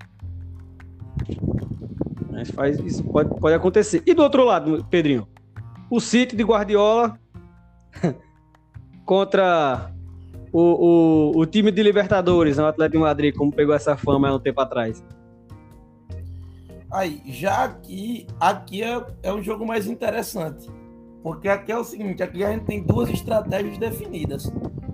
Mas 2.32 2.50
faz, 2.52 2.80
isso 2.80 3.04
pode, 3.04 3.38
pode 3.40 3.56
acontecer. 3.56 4.02
E 4.06 4.14
do 4.14 4.24
outro 4.24 4.46
lado, 4.46 4.86
Pedrinho, 4.90 5.28
o 5.90 6.00
City 6.00 6.36
de 6.36 6.44
Guardiola 6.44 7.20
contra 9.06 9.92
o, 10.54 11.32
o, 11.34 11.40
o 11.40 11.46
time 11.46 11.72
de 11.72 11.84
Libertadores, 11.84 12.58
né, 12.58 12.64
o 12.64 12.68
Atlético 12.68 12.98
de 12.98 13.04
Madrid, 13.04 13.36
como 13.36 13.52
pegou 13.52 13.76
essa 13.76 13.98
fama 13.98 14.30
há 14.30 14.36
um 14.36 14.40
tempo 14.40 14.62
atrás. 14.62 15.04
Aí, 16.91 17.21
já 17.25 17.65
aqui, 17.65 18.25
aqui 18.39 18.82
é, 18.84 19.06
é 19.23 19.34
um 19.34 19.41
jogo 19.41 19.65
mais 19.65 19.88
interessante. 19.88 20.67
Porque 21.21 21.47
aqui 21.49 21.71
é 21.71 21.78
o 21.78 21.84
seguinte, 21.84 22.23
aqui 22.23 22.43
a 22.43 22.52
gente 22.52 22.65
tem 22.65 22.82
duas 22.82 23.10
estratégias 23.10 23.78
definidas. 23.78 24.52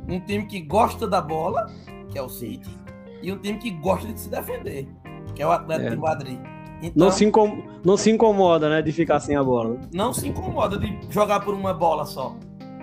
Um 0.09 0.19
time 0.19 0.45
que 0.45 0.59
gosta 0.61 1.07
da 1.07 1.21
bola, 1.21 1.69
que 2.09 2.17
é 2.17 2.21
o 2.21 2.27
City, 2.29 2.69
e 3.21 3.31
um 3.31 3.37
time 3.37 3.57
que 3.59 3.71
gosta 3.71 4.11
de 4.11 4.19
se 4.19 4.29
defender, 4.29 4.87
que 5.35 5.41
é 5.41 5.47
o 5.47 5.51
Atlético 5.51 5.87
É. 5.87 5.91
de 5.91 5.97
Madrid. 6.01 6.39
Então, 6.81 7.05
Não 7.05 7.11
se, 7.11 7.23
incom- 7.25 7.63
não 7.85 7.95
se 7.95 8.11
incomoda, 8.11 8.69
né, 8.69 8.81
de 8.81 8.91
ficar 8.91 9.19
sem 9.19 9.35
a 9.35 9.43
bola. 9.43 9.79
não 9.93 10.11
se 10.13 10.27
incomoda 10.27 10.77
de 10.77 10.99
jogar 11.09 11.39
por 11.39 11.53
uma 11.53 11.73
bola 11.73 12.05
só. 12.05 12.35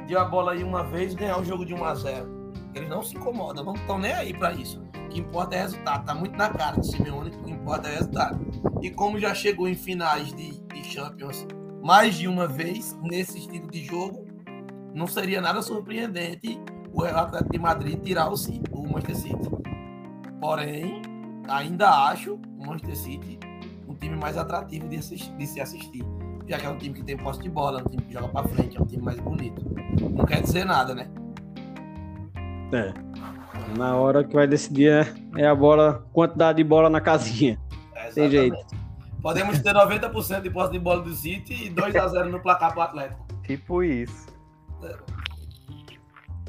De 0.06 0.16
a 0.16 0.24
bola 0.24 0.52
aí 0.52 0.64
uma 0.64 0.82
vez 0.84 1.14
ganhar 1.14 1.38
o 1.38 1.44
jogo 1.44 1.64
de 1.66 1.74
1 1.74 1.84
a 1.84 1.94
0 1.94 2.42
Eles 2.74 2.88
não 2.88 3.02
se 3.02 3.16
incomodam, 3.16 3.64
não 3.64 3.74
estão 3.74 3.98
nem 3.98 4.12
aí 4.12 4.32
pra 4.32 4.52
isso. 4.52 4.82
Que 5.12 5.20
importa 5.20 5.54
é 5.56 5.60
resultado. 5.60 6.04
Tá 6.06 6.14
muito 6.14 6.36
na 6.36 6.48
cara 6.48 6.80
de 6.80 6.86
Simeone 6.86 7.30
que 7.30 7.36
o 7.36 7.42
que 7.42 7.50
importa 7.50 7.88
é 7.88 7.96
resultado. 7.96 8.40
E 8.80 8.90
como 8.90 9.18
já 9.18 9.34
chegou 9.34 9.68
em 9.68 9.74
finais 9.74 10.32
de, 10.32 10.60
de 10.68 10.84
Champions 10.84 11.46
mais 11.82 12.14
de 12.14 12.26
uma 12.28 12.46
vez 12.46 12.96
nesse 13.02 13.38
estilo 13.38 13.70
de 13.70 13.84
jogo, 13.84 14.24
não 14.94 15.06
seria 15.06 15.40
nada 15.40 15.60
surpreendente 15.62 16.60
o 16.92 17.02
Atlético 17.04 17.52
de 17.52 17.58
Madrid 17.58 18.00
tirar 18.00 18.30
o, 18.30 18.36
City, 18.36 18.62
o 18.72 18.82
Manchester 18.84 19.16
City. 19.16 19.50
Porém, 20.40 21.02
ainda 21.48 21.88
acho 22.08 22.34
o 22.34 22.66
Manchester 22.66 22.96
City 22.96 23.38
um 23.88 23.94
time 23.94 24.16
mais 24.16 24.36
atrativo 24.38 24.88
de, 24.88 24.96
assistir- 24.96 25.32
de 25.36 25.46
se 25.46 25.60
assistir. 25.60 26.04
Já 26.46 26.58
que 26.58 26.66
é 26.66 26.68
um 26.70 26.78
time 26.78 26.94
que 26.94 27.04
tem 27.04 27.16
posse 27.16 27.40
de 27.40 27.48
bola, 27.50 27.80
é 27.80 27.82
um 27.82 27.86
time 27.86 28.02
que 28.02 28.12
joga 28.12 28.28
pra 28.28 28.44
frente, 28.44 28.76
é 28.76 28.80
um 28.80 28.86
time 28.86 29.02
mais 29.02 29.18
bonito. 29.20 29.62
Não 30.14 30.24
quer 30.24 30.40
dizer 30.42 30.64
nada, 30.64 30.94
né? 30.94 31.08
É. 32.72 32.92
Na 33.76 33.96
hora 33.96 34.24
que 34.24 34.34
vai 34.34 34.46
decidir 34.46 34.90
é- 34.90 35.14
é 35.42 35.46
a 35.46 35.54
bola, 35.54 36.06
quantidade 36.12 36.56
de 36.58 36.64
bola 36.64 36.88
na 36.90 37.00
casinha. 37.00 37.58
É, 37.94 38.10
Tem 38.10 38.30
jeito. 38.30 38.56
Podemos 39.22 39.60
ter 39.60 39.72
90% 39.72 40.42
de 40.42 40.50
posse 40.50 40.72
de 40.72 40.78
bola 40.78 41.02
do 41.02 41.12
City 41.14 41.66
e 41.66 41.70
2x0 41.70 42.28
no 42.30 42.40
placar 42.40 42.72
pro 42.72 42.82
Atlético. 42.82 43.24
Tipo 43.44 43.82
isso. 43.84 44.26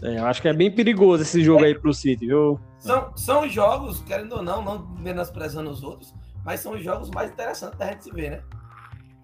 É, 0.02 0.20
eu 0.20 0.26
acho 0.26 0.42
que 0.42 0.48
é 0.48 0.54
bem 0.54 0.70
perigoso 0.72 1.24
esse 1.24 1.42
jogo 1.44 1.64
aí 1.64 1.78
pro 1.78 1.94
City, 1.94 2.26
viu? 2.28 2.60
São, 2.80 3.16
são 3.16 3.48
jogos, 3.48 4.02
querendo 4.02 4.34
ou 4.38 4.44
não, 4.44 4.62
não 4.62 4.86
menosprezando 5.00 5.70
os 5.70 5.82
outros, 5.84 6.14
mas 6.44 6.60
são 6.60 6.74
os 6.74 6.84
jogos 6.84 7.10
mais 7.12 7.32
interessantes 7.32 7.78
da 7.78 7.88
gente 7.88 8.04
se 8.04 8.12
ver, 8.12 8.32
né? 8.32 8.42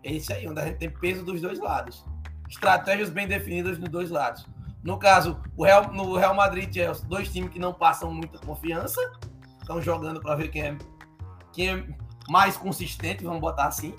Esse 0.03 0.31
aí, 0.31 0.47
onde 0.47 0.59
a 0.61 0.65
gente 0.65 0.77
tem 0.77 0.89
peso 0.89 1.25
dos 1.25 1.41
dois 1.41 1.59
lados. 1.59 2.05
Estratégias 2.47 3.09
bem 3.09 3.27
definidas 3.27 3.77
nos 3.77 3.89
dois 3.89 4.09
lados. 4.09 4.47
No 4.83 4.97
caso, 4.97 5.39
o 5.57 5.65
Real, 5.65 5.91
no 5.91 6.15
Real 6.15 6.33
Madrid 6.33 6.69
e 6.69 6.73
Chelsea, 6.73 7.05
dois 7.07 7.31
times 7.31 7.51
que 7.51 7.59
não 7.59 7.73
passam 7.73 8.13
muita 8.13 8.37
confiança, 8.39 8.99
estão 9.59 9.81
jogando 9.81 10.21
para 10.21 10.35
ver 10.35 10.47
quem 10.49 10.61
é, 10.61 10.77
quem 11.51 11.69
é 11.69 11.83
mais 12.29 12.55
consistente, 12.55 13.23
vamos 13.23 13.41
botar 13.41 13.65
assim. 13.65 13.93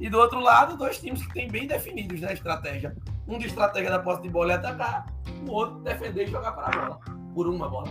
E 0.00 0.08
do 0.08 0.18
outro 0.18 0.40
lado, 0.40 0.76
dois 0.76 0.98
times 0.98 1.24
que 1.26 1.32
têm 1.32 1.48
bem 1.48 1.66
definidos 1.66 2.20
na 2.20 2.32
estratégia. 2.32 2.96
Um 3.28 3.38
de 3.38 3.46
estratégia 3.46 3.90
da 3.90 3.98
posse 3.98 4.22
de 4.22 4.28
bola 4.28 4.52
é 4.52 4.56
atacar, 4.56 5.06
o 5.46 5.52
outro 5.52 5.78
defender 5.80 6.24
e 6.24 6.26
jogar 6.26 6.52
para 6.52 6.66
a 6.66 6.70
bola, 6.70 7.00
por 7.34 7.46
uma 7.46 7.68
bola. 7.68 7.88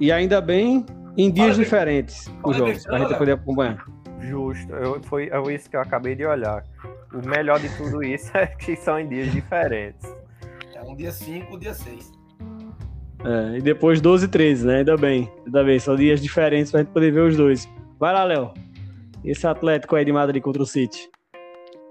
E 0.00 0.10
ainda 0.10 0.40
bem 0.40 0.84
em 1.16 1.30
dias 1.30 1.50
Fala, 1.50 1.64
diferentes 1.64 2.32
os 2.42 2.56
jogos, 2.56 2.84
pra 2.84 2.98
gente 2.98 3.08
Léo. 3.10 3.18
poder 3.18 3.32
acompanhar. 3.32 3.84
Justo. 4.20 4.72
Eu, 4.72 5.02
foi 5.04 5.28
é 5.28 5.54
isso 5.54 5.70
que 5.70 5.76
eu 5.76 5.80
acabei 5.80 6.14
de 6.14 6.24
olhar. 6.24 6.64
O 7.12 7.26
melhor 7.26 7.60
de 7.60 7.68
tudo 7.76 8.02
isso 8.02 8.36
é 8.36 8.46
que 8.46 8.76
são 8.76 8.98
em 8.98 9.08
dias 9.08 9.30
diferentes. 9.30 10.14
É 10.76 10.82
um 10.82 10.94
dia 10.94 11.10
5, 11.10 11.56
um 11.56 11.58
dia 11.58 11.72
6. 11.72 12.12
É, 13.24 13.58
e 13.58 13.62
depois 13.62 13.98
12 13.98 14.26
e 14.26 14.28
13, 14.28 14.66
né? 14.66 14.76
Ainda 14.78 14.96
bem. 14.96 15.32
Ainda 15.46 15.64
bem, 15.64 15.78
são 15.78 15.96
dias 15.96 16.20
diferentes 16.20 16.70
pra 16.70 16.80
gente 16.80 16.92
poder 16.92 17.10
ver 17.10 17.22
os 17.22 17.36
dois. 17.36 17.66
Vai 17.98 18.12
lá, 18.12 18.24
Léo. 18.24 18.52
Esse 19.24 19.46
Atlético 19.46 19.96
aí 19.96 20.04
de 20.04 20.12
Madrid 20.12 20.42
contra 20.42 20.62
o 20.62 20.66
City. 20.66 21.08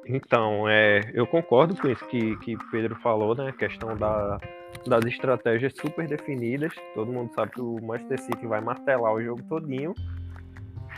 Então, 0.08 0.70
é, 0.70 1.02
eu 1.16 1.26
concordo 1.26 1.76
com 1.76 1.88
isso 1.88 2.06
que, 2.06 2.38
que 2.38 2.56
Pedro 2.70 2.96
falou, 3.02 3.36
né? 3.36 3.50
A 3.50 3.54
questão 3.54 3.98
da, 3.98 4.38
das 4.86 5.04
estratégias 5.06 5.74
super 5.76 6.08
definidas. 6.08 6.72
Todo 6.94 7.12
mundo 7.12 7.34
sabe 7.34 7.54
que 7.54 7.62
o 7.62 7.82
Manchester 7.82 8.22
City 8.22 8.46
vai 8.46 8.62
martelar 8.62 9.14
o 9.16 9.22
jogo 9.22 9.42
todinho, 9.50 9.96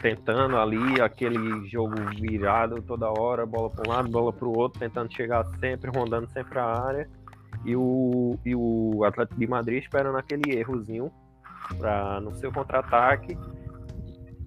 tentando 0.02 0.58
ali 0.58 1.00
aquele 1.00 1.66
jogo 1.70 1.96
virado 2.20 2.82
toda 2.82 3.10
hora, 3.10 3.46
bola 3.46 3.70
para 3.70 3.90
um 3.90 3.94
lado, 3.96 4.10
bola 4.10 4.34
para 4.34 4.48
o 4.48 4.58
outro, 4.58 4.78
tentando 4.78 5.12
chegar 5.14 5.46
sempre, 5.62 5.90
rondando 5.90 6.30
sempre 6.32 6.60
a 6.60 6.66
área. 6.66 7.10
E 7.66 7.76
o, 7.76 8.38
e 8.46 8.56
o 8.56 9.04
Atlético 9.04 9.40
de 9.40 9.48
Madrid 9.48 9.84
esperando 9.84 10.18
aquele 10.18 10.58
errozinho 10.58 11.12
para 11.78 12.22
no 12.22 12.34
seu 12.36 12.52
contra-ataque 12.52 13.38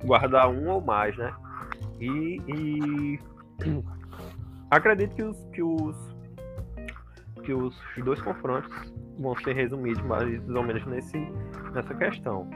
guardar 0.05 0.49
um 0.49 0.69
ou 0.71 0.81
mais, 0.81 1.17
né? 1.19 1.33
E, 2.01 2.41
e 2.49 3.19
acredito 4.71 5.15
que 5.15 5.23
os, 5.23 5.37
que 5.53 5.63
os 5.63 5.97
que 7.45 7.53
os 7.53 7.75
dois 8.05 8.21
confrontos 8.23 8.71
vão 9.19 9.35
ser 9.39 9.55
resumidos 9.55 10.03
mais 10.05 10.27
ou 10.49 10.63
menos 10.63 10.85
nesse, 10.87 11.19
nessa 11.75 11.95
questão 11.95 12.49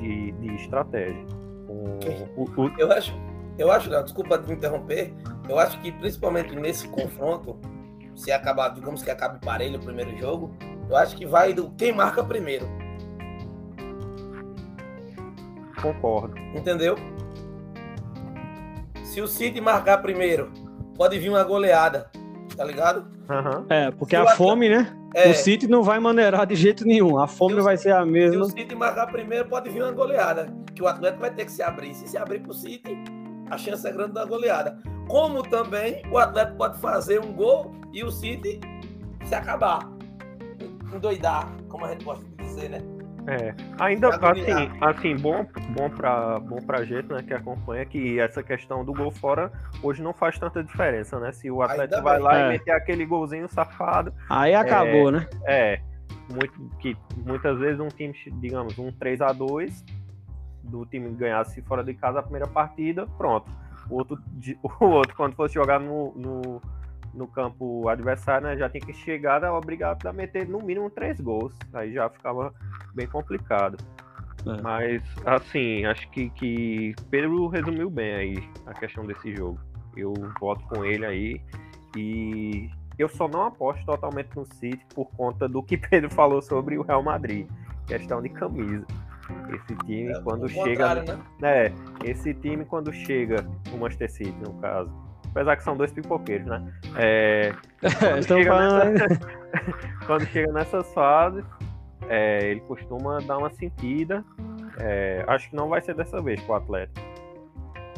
de, 0.00 0.32
de 0.32 0.54
estratégia. 0.56 1.24
O, 1.68 1.98
o- 2.36 2.62
o- 2.66 2.72
Eu 2.78 2.90
acho, 2.92 3.12
eu 3.58 3.70
acho, 3.70 3.88
desculpa 4.02 4.38
te 4.38 4.52
interromper, 4.52 5.14
eu 5.48 5.58
acho 5.58 5.80
que 5.80 5.92
principalmente 5.92 6.54
nesse 6.56 6.88
confronto, 6.88 7.58
se 8.16 8.32
acabar, 8.32 8.70
digamos 8.70 9.02
que 9.02 9.10
acabe 9.10 9.38
parelho 9.44 9.78
o 9.78 9.82
primeiro 9.84 10.16
jogo, 10.18 10.52
eu 10.90 10.96
acho 10.96 11.14
que 11.16 11.24
vai 11.26 11.52
do 11.52 11.70
quem 11.70 11.92
marca 11.92 12.24
primeiro, 12.24 12.66
concordo. 15.80 16.34
entendeu? 16.54 16.96
Se 19.04 19.20
o 19.20 19.28
City 19.28 19.60
marcar 19.60 19.98
primeiro, 19.98 20.50
pode 20.96 21.18
vir 21.18 21.28
uma 21.30 21.44
goleada, 21.44 22.10
tá 22.56 22.64
ligado? 22.64 23.06
Aham. 23.30 23.66
É, 23.68 23.90
porque 23.90 24.10
Se 24.14 24.16
a 24.16 24.20
Atlético- 24.22 24.44
fome, 24.44 24.68
né? 24.68 24.92
É, 25.14 25.30
O 25.30 25.34
City 25.34 25.66
não 25.66 25.82
vai 25.82 25.98
maneirar 25.98 26.46
de 26.46 26.54
jeito 26.54 26.86
nenhum. 26.86 27.18
A 27.18 27.26
fome 27.26 27.54
Se 27.54 27.60
vai 27.62 27.76
ser 27.78 27.92
a 27.92 28.04
se 28.04 28.10
mesma. 28.10 28.42
o 28.42 28.50
City 28.50 28.74
marcar 28.74 29.06
primeiro, 29.06 29.48
pode 29.48 29.70
vir 29.70 29.82
uma 29.82 29.92
goleada, 29.92 30.52
que 30.74 30.82
o 30.82 30.86
Atlético 30.86 31.20
vai 31.20 31.30
ter 31.32 31.46
que 31.46 31.52
se 31.52 31.62
abrir. 31.62 31.94
Se 31.94 32.06
se 32.06 32.18
abrir 32.18 32.40
pro 32.40 32.52
City, 32.52 32.96
a 33.50 33.56
chance 33.56 33.86
é 33.86 33.92
grande 33.92 34.12
da 34.12 34.24
goleada. 34.26 34.78
Como 35.08 35.42
também 35.42 36.02
o 36.10 36.18
Atlético 36.18 36.58
pode 36.58 36.78
fazer 36.78 37.20
um 37.20 37.32
gol 37.32 37.72
e 37.92 38.02
o 38.04 38.10
City 38.10 38.60
se 39.24 39.34
acabar. 39.34 39.80
Endoidar, 40.92 41.52
como 41.68 41.84
a 41.84 41.90
gente 41.90 42.04
gosta 42.04 42.24
de 42.24 42.44
dizer, 42.44 42.70
né? 42.70 42.96
É, 43.28 43.52
ainda 43.80 44.08
assim, 44.08 44.70
assim, 44.80 45.16
bom, 45.16 45.44
bom 45.70 45.90
para 45.90 46.38
bom 46.38 46.58
pra 46.58 46.84
gente, 46.84 47.12
né, 47.12 47.24
que 47.26 47.34
acompanha 47.34 47.84
que 47.84 48.20
essa 48.20 48.40
questão 48.40 48.84
do 48.84 48.94
gol 48.94 49.10
fora 49.10 49.50
hoje 49.82 50.00
não 50.00 50.14
faz 50.14 50.38
tanta 50.38 50.62
diferença, 50.62 51.18
né? 51.18 51.32
Se 51.32 51.50
o 51.50 51.60
Atlético 51.60 52.02
vai 52.02 52.20
lá 52.20 52.38
é. 52.38 52.44
e 52.44 52.48
meter 52.50 52.70
aquele 52.70 53.04
golzinho 53.04 53.48
safado, 53.48 54.14
aí 54.30 54.54
acabou, 54.54 55.08
é, 55.08 55.10
né? 55.10 55.28
É, 55.44 55.80
muito 56.32 56.70
que 56.78 56.96
muitas 57.16 57.58
vezes 57.58 57.80
um 57.80 57.88
time, 57.88 58.14
digamos, 58.40 58.78
um 58.78 58.92
3 58.92 59.20
a 59.20 59.32
2 59.32 59.84
do 60.62 60.86
time 60.86 61.10
ganhasse 61.10 61.60
fora 61.62 61.82
de 61.82 61.94
casa 61.94 62.20
a 62.20 62.22
primeira 62.22 62.46
partida, 62.46 63.08
pronto. 63.18 63.50
O 63.88 63.96
outro, 63.96 64.18
o 64.80 64.84
outro 64.84 65.16
quando 65.16 65.34
fosse 65.34 65.54
jogar 65.54 65.80
no, 65.80 66.12
no 66.14 66.62
no 67.16 67.26
campo 67.26 67.88
adversário, 67.88 68.46
né, 68.46 68.56
já 68.56 68.68
tinha 68.68 68.84
que 68.84 68.92
chegar 68.92 69.42
obrigado 69.50 70.06
a 70.06 70.12
meter 70.12 70.46
no 70.46 70.60
mínimo 70.60 70.90
três 70.90 71.18
gols. 71.18 71.54
Aí 71.72 71.94
já 71.94 72.08
ficava 72.10 72.54
bem 72.94 73.06
complicado. 73.06 73.78
É. 74.46 74.62
Mas, 74.62 75.02
assim, 75.24 75.84
acho 75.86 76.08
que, 76.10 76.30
que 76.30 76.94
Pedro 77.10 77.48
resumiu 77.48 77.90
bem 77.90 78.14
aí 78.14 78.50
a 78.66 78.74
questão 78.74 79.04
desse 79.04 79.34
jogo. 79.34 79.58
Eu 79.96 80.12
voto 80.38 80.62
com 80.66 80.84
ele 80.84 81.06
aí. 81.06 81.40
E 81.96 82.68
eu 82.98 83.08
só 83.08 83.26
não 83.26 83.46
aposto 83.46 83.84
totalmente 83.86 84.36
no 84.36 84.44
City 84.44 84.84
por 84.94 85.10
conta 85.16 85.48
do 85.48 85.62
que 85.62 85.76
Pedro 85.88 86.10
falou 86.10 86.42
sobre 86.42 86.78
o 86.78 86.82
Real 86.82 87.02
Madrid. 87.02 87.48
Questão 87.86 88.20
de 88.20 88.28
camisa. 88.28 88.86
Esse 89.54 89.76
time, 89.84 90.12
é, 90.12 90.20
quando 90.22 90.48
chega. 90.48 90.94
Né? 90.94 91.18
É, 91.42 91.72
esse 92.04 92.34
time, 92.34 92.64
quando 92.64 92.92
chega, 92.92 93.46
o 93.72 93.76
Manchester 93.76 94.10
City, 94.10 94.36
no 94.40 94.54
caso, 94.54 94.90
apesar 95.30 95.56
que 95.56 95.64
são 95.64 95.76
dois 95.76 95.92
pipoqueiros, 95.92 96.46
né? 96.46 96.72
É, 96.96 97.52
quando, 97.98 98.26
chega 98.26 98.50
falando... 98.50 98.92
nessa... 98.92 99.20
quando, 100.06 100.26
chega 100.26 100.52
nessas 100.52 100.94
fases, 100.94 101.44
é, 102.08 102.50
ele 102.50 102.60
costuma 102.60 103.18
dar 103.20 103.38
uma 103.38 103.50
sentida. 103.50 104.24
É, 104.78 105.24
acho 105.26 105.50
que 105.50 105.56
não 105.56 105.68
vai 105.68 105.80
ser 105.80 105.94
dessa 105.94 106.20
vez 106.20 106.40
com 106.42 106.52
o 106.52 106.56
Atlético. 106.56 107.06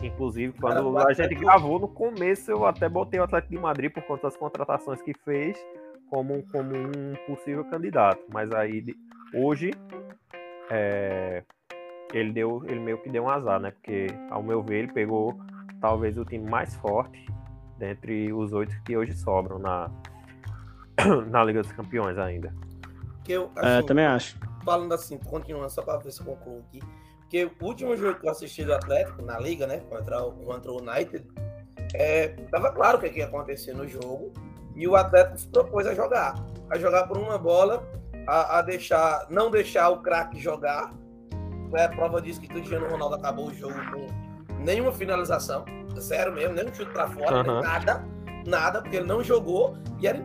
Inclusive, 0.03 0.53
quando 0.61 0.97
a 0.99 1.13
gente 1.13 1.35
gravou 1.35 1.79
no 1.79 1.89
começo, 1.89 2.51
eu 2.51 2.65
até 2.65 2.89
botei 2.89 3.19
o 3.19 3.25
Atlético 3.25 3.55
de 3.55 3.61
Madrid 3.61 3.93
por 3.93 4.03
conta 4.05 4.29
das 4.29 4.37
contratações 4.37 5.03
que 5.03 5.13
fez 5.25 5.59
como, 6.09 6.43
como 6.53 6.75
um 6.77 7.15
possível 7.27 7.65
candidato. 7.65 8.21
Mas 8.33 8.51
aí, 8.53 8.85
hoje, 9.35 9.73
é, 10.71 11.43
ele, 12.13 12.33
deu, 12.33 12.63
ele 12.67 12.81
meio 12.81 12.99
que 12.99 13.09
deu 13.11 13.25
um 13.25 13.29
azar, 13.29 13.61
né? 13.61 13.71
Porque, 13.71 14.07
ao 14.31 14.43
meu 14.43 14.63
ver, 14.63 14.85
ele 14.85 14.93
pegou 14.93 15.39
talvez 15.81 16.19
o 16.19 16.25
time 16.25 16.49
mais 16.49 16.75
forte 16.77 17.27
dentre 17.79 18.33
os 18.33 18.53
oito 18.53 18.75
que 18.83 18.97
hoje 18.97 19.13
sobram 19.13 19.59
na, 19.59 19.91
na 21.31 21.45
Liga 21.45 21.63
dos 21.63 21.73
Campeões 21.73 22.19
ainda. 22.19 22.53
Que 23.25 23.33
eu, 23.33 23.51
é, 23.57 23.61
assim, 23.61 23.79
é, 23.79 23.83
também 23.83 24.07
acho. 24.07 24.39
Falando 24.65 24.93
assim, 24.93 25.19
continuando, 25.19 25.71
só 25.71 25.83
para 25.83 25.99
ver 25.99 26.11
se 26.11 26.21
eu 26.21 26.27
concluo 26.27 26.61
aqui. 26.61 26.81
Porque 27.21 27.45
o 27.45 27.65
último 27.65 27.97
jogo 27.97 28.19
que 28.19 28.27
eu 28.27 28.31
assisti 28.31 28.65
do 28.65 28.73
Atlético 28.73 29.23
na 29.23 29.39
Liga, 29.39 29.67
né? 29.67 29.81
Contra, 29.89 30.23
contra 30.23 30.73
o 30.73 30.81
United, 30.81 31.25
é, 31.95 32.29
tava 32.51 32.73
claro 32.73 32.99
o 32.99 33.01
que, 33.01 33.19
ia 33.19 33.27
acontecer 33.27 33.75
no 33.75 33.87
jogo. 33.87 34.33
E 34.75 34.87
o 34.89 34.97
Atlético 34.97 35.39
se 35.39 35.49
propôs 35.49 35.87
a 35.87 35.95
jogar. 35.95 36.35
A 36.71 36.79
jogar 36.79 37.07
por 37.07 37.19
uma 37.19 37.39
bola, 37.39 37.87
a, 38.29 38.59
a 38.59 38.63
deixar, 38.63 39.27
não 39.31 39.51
deixar 39.51 39.89
o 39.89 40.03
craque 40.03 40.39
jogar. 40.39 40.93
É 41.75 41.85
a 41.85 41.89
prova 41.89 42.21
disso 42.21 42.41
que 42.41 42.47
o 42.47 42.51
Cristiano 42.51 42.87
Ronaldo 42.89 43.15
acabou 43.15 43.49
o 43.49 43.55
jogo 43.55 43.75
com 43.91 44.07
nenhuma 44.63 44.93
finalização, 44.93 45.65
zero 45.99 46.33
mesmo, 46.33 46.55
nem 46.55 46.67
um 46.67 46.75
chute 46.75 46.91
pra 46.93 47.09
fora, 47.09 47.39
uhum. 47.39 47.61
nada, 47.63 48.05
nada, 48.47 48.83
porque 48.83 48.97
ele 48.97 49.07
não 49.07 49.23
jogou 49.23 49.77
e 50.01 50.07
era, 50.07 50.23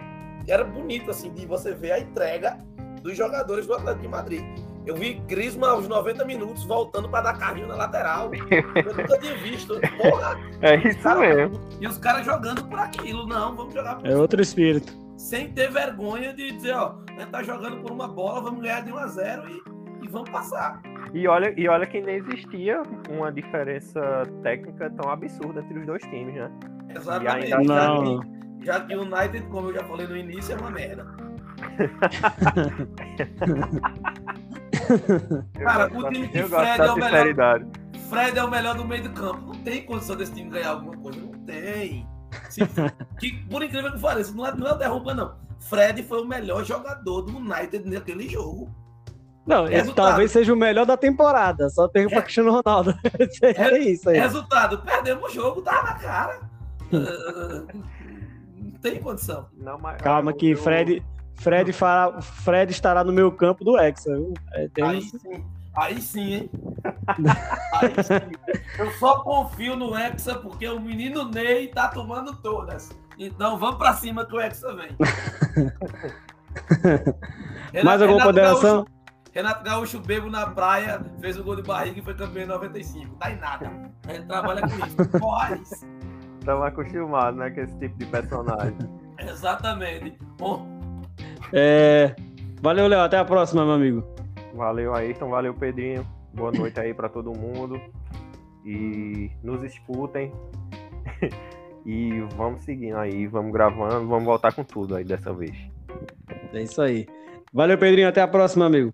era 0.48 0.64
bonito, 0.64 1.12
assim, 1.12 1.32
de 1.34 1.46
você 1.46 1.74
ver 1.74 1.92
a 1.92 2.00
entrega 2.00 2.58
dos 3.02 3.18
jogadores 3.18 3.66
do 3.66 3.74
Atlético 3.74 4.02
de 4.02 4.08
Madrid. 4.08 4.44
Eu 4.86 4.96
vi 4.96 5.22
Crisma 5.28 5.70
aos 5.70 5.88
90 5.88 6.26
minutos 6.26 6.66
voltando 6.66 7.08
para 7.08 7.32
dar 7.32 7.38
carrinho 7.38 7.68
na 7.68 7.76
lateral. 7.76 8.32
Eu 8.34 8.94
nunca 8.94 9.18
tinha 9.18 9.36
visto. 9.38 9.80
Porra! 9.98 10.38
É 10.62 10.76
isso 10.76 11.00
cara, 11.00 11.20
mesmo. 11.22 11.62
E 11.80 11.88
os 11.88 11.98
caras 11.98 12.26
jogando 12.26 12.66
por 12.66 12.78
aquilo. 12.78 13.26
Não, 13.26 13.56
vamos 13.56 13.74
jogar 13.74 13.96
por 13.96 14.06
É 14.06 14.14
outro 14.14 14.42
espírito. 14.42 15.03
Sem 15.24 15.52
ter 15.54 15.72
vergonha 15.72 16.34
de 16.34 16.52
dizer, 16.52 16.76
ó, 16.76 16.98
a 17.08 17.12
gente 17.22 17.32
tá 17.32 17.42
jogando 17.42 17.82
por 17.82 17.92
uma 17.92 18.10
bola, 18.10 18.42
vamos 18.42 18.62
ganhar 18.62 18.82
de 18.82 18.92
1 18.92 18.98
a 18.98 19.08
0 19.08 19.50
e, 19.50 19.64
e 20.04 20.08
vamos 20.10 20.30
passar. 20.30 20.82
E 21.14 21.26
olha, 21.26 21.54
e 21.58 21.66
olha 21.70 21.88
que 21.88 22.02
nem 22.02 22.18
existia 22.18 22.84
uma 23.10 23.32
diferença 23.32 24.02
técnica 24.44 24.90
tão 24.90 25.10
absurda 25.10 25.62
entre 25.62 25.80
os 25.80 25.86
dois 25.86 26.04
times, 26.04 26.36
né? 26.36 26.52
Exatamente. 26.94 27.54
Ainda... 27.54 27.74
Não. 27.74 28.20
Já 28.64 28.82
que 28.82 28.94
o 28.94 29.04
United, 29.04 29.48
como 29.48 29.70
eu 29.70 29.76
já 29.76 29.86
falei 29.86 30.08
no 30.08 30.18
início, 30.18 30.56
é 30.56 30.58
uma 30.58 30.72
merda. 30.72 31.08
Cara, 35.58 35.86
o 35.98 36.12
time 36.12 36.28
que 36.28 36.44
Fred 36.44 36.82
é 36.82 36.92
o 36.92 36.98
melhor. 36.98 37.66
Fred 38.10 38.38
é 38.38 38.44
o 38.44 38.52
melhor 38.52 38.76
do 38.76 38.84
meio 38.84 39.04
do 39.04 39.12
campo. 39.12 39.54
Não 39.54 39.64
tem 39.64 39.86
condição 39.86 40.18
desse 40.18 40.34
time 40.34 40.50
ganhar 40.50 40.72
alguma 40.72 40.98
coisa. 40.98 41.22
Não 41.22 41.32
tem. 41.46 42.06
Se, 42.50 42.62
que, 43.20 43.32
por 43.50 43.64
incrível 43.64 43.92
que 43.92 44.00
pareça, 44.00 44.34
não 44.34 44.46
é, 44.46 44.56
não 44.56 44.68
é 44.68 44.78
derruba, 44.78 45.14
não. 45.14 45.36
Fred 45.60 46.04
foi 46.04 46.22
o 46.22 46.26
melhor 46.26 46.64
jogador 46.64 47.22
do 47.22 47.38
United 47.38 47.90
naquele 47.90 48.30
jogo. 48.30 48.70
Não, 49.46 49.68
esse 49.68 49.94
talvez 49.94 50.32
seja 50.32 50.54
o 50.54 50.56
melhor 50.56 50.86
da 50.86 50.96
temporada, 50.96 51.70
só 51.70 51.88
tem 51.88 52.08
para 52.08 52.22
Cristiano 52.22 52.52
Ronaldo. 52.52 52.94
é 53.44 53.78
isso 53.80 54.10
aí. 54.10 54.18
Resultado, 54.18 54.80
perdemos 54.80 55.30
o 55.30 55.34
jogo, 55.34 55.62
tá 55.62 55.84
na 55.84 55.94
cara. 55.96 56.40
não 56.92 58.72
tem 58.82 59.02
condição. 59.02 59.48
Não, 59.58 59.78
mas, 59.78 60.02
Calma 60.02 60.32
que 60.32 60.52
eu... 60.52 60.58
Fred, 60.58 61.04
Fred, 61.36 61.74
fará, 61.74 62.22
Fred 62.22 62.72
estará 62.72 63.04
no 63.04 63.12
meu 63.12 63.32
campo 63.32 63.66
do 63.66 63.78
Hexa. 63.78 64.12
É, 64.54 64.70
aí 64.82 65.02
sim, 65.02 65.44
aí 65.76 66.02
sim, 66.02 66.34
hein? 66.34 66.50
aí 67.74 67.94
sim. 68.04 68.14
Eu 68.78 68.92
só 68.94 69.22
confio 69.22 69.76
no 69.76 69.98
Hexa 69.98 70.36
porque 70.36 70.68
o 70.68 70.80
menino 70.80 71.26
Ney 71.26 71.68
tá 71.68 71.88
tomando 71.88 72.36
todas. 72.36 72.92
Então 73.18 73.58
vamos 73.58 73.78
para 73.78 73.94
cima 73.94 74.26
que 74.26 74.36
o 74.36 74.42
Hexa 74.42 74.76
vem. 74.76 74.96
Mais 77.84 78.02
alguma 78.02 78.24
ponderação? 78.24 78.86
Renato 79.34 79.64
Gaúcho 79.64 80.00
bebo 80.00 80.30
na 80.30 80.46
praia, 80.46 81.02
fez 81.20 81.38
o 81.38 81.44
gol 81.44 81.56
de 81.56 81.64
barriga 81.64 82.00
e 82.00 82.04
foi 82.04 82.14
campeão 82.14 82.44
em 82.44 82.48
95. 82.48 83.16
Tá 83.16 83.32
em 83.32 83.40
nada. 83.40 83.72
A 84.08 84.14
gente 84.14 84.28
trabalha 84.28 84.62
com 84.62 84.86
isso. 84.86 85.20
Pós. 85.20 85.86
Estamos 86.40 86.66
acostumados, 86.66 87.40
né, 87.40 87.50
com 87.50 87.62
esse 87.62 87.76
tipo 87.80 87.98
de 87.98 88.06
personagem. 88.06 88.78
Exatamente. 89.18 90.16
Bom. 90.38 90.68
É... 91.52 92.16
Valeu, 92.62 92.88
Léo. 92.88 93.02
Até 93.02 93.18
a 93.18 93.26
próxima, 93.26 93.66
meu 93.66 93.74
amigo. 93.74 94.14
Valeu, 94.54 94.94
Ayrton. 94.94 95.30
Valeu, 95.30 95.54
Pedrinho. 95.54 96.06
Boa 96.34 96.52
noite 96.52 96.80
aí 96.80 96.94
para 96.94 97.10
todo 97.10 97.32
mundo. 97.38 97.80
E 98.66 99.32
nos 99.44 99.64
escutem. 99.64 100.32
e 101.86 102.22
vamos 102.36 102.64
seguindo 102.64 102.98
aí, 102.98 103.28
vamos 103.28 103.52
gravando, 103.52 104.08
vamos 104.08 104.24
voltar 104.24 104.54
com 104.54 104.64
tudo 104.64 104.96
aí 104.96 105.04
dessa 105.04 105.34
vez. 105.34 105.56
É 106.54 106.62
isso 106.62 106.82
aí. 106.82 107.08
Valeu, 107.52 107.78
Pedrinho. 107.78 108.08
Até 108.08 108.22
a 108.22 108.28
próxima, 108.28 108.66
amigo. 108.66 108.94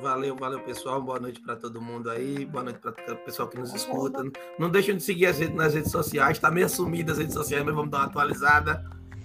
Valeu, 0.00 0.36
valeu, 0.36 0.60
pessoal. 0.60 1.00
Boa 1.00 1.18
noite 1.18 1.40
para 1.40 1.56
todo 1.56 1.80
mundo 1.80 2.10
aí. 2.10 2.44
Boa 2.44 2.64
noite 2.64 2.78
para 2.78 2.90
o 2.90 3.16
pessoal 3.24 3.48
que 3.48 3.58
nos 3.58 3.74
escuta. 3.74 4.22
Não 4.58 4.68
deixem 4.68 4.96
de 4.96 5.02
seguir 5.02 5.26
a 5.26 5.32
gente 5.32 5.54
nas 5.54 5.74
redes 5.74 5.90
sociais. 5.90 6.36
Está 6.36 6.50
meio 6.50 6.68
sumido 6.68 7.12
as 7.12 7.18
redes 7.18 7.34
sociais, 7.34 7.64
mas 7.64 7.74
vamos 7.74 7.90
dar 7.90 7.98
uma 7.98 8.06
atualizada. 8.06 8.84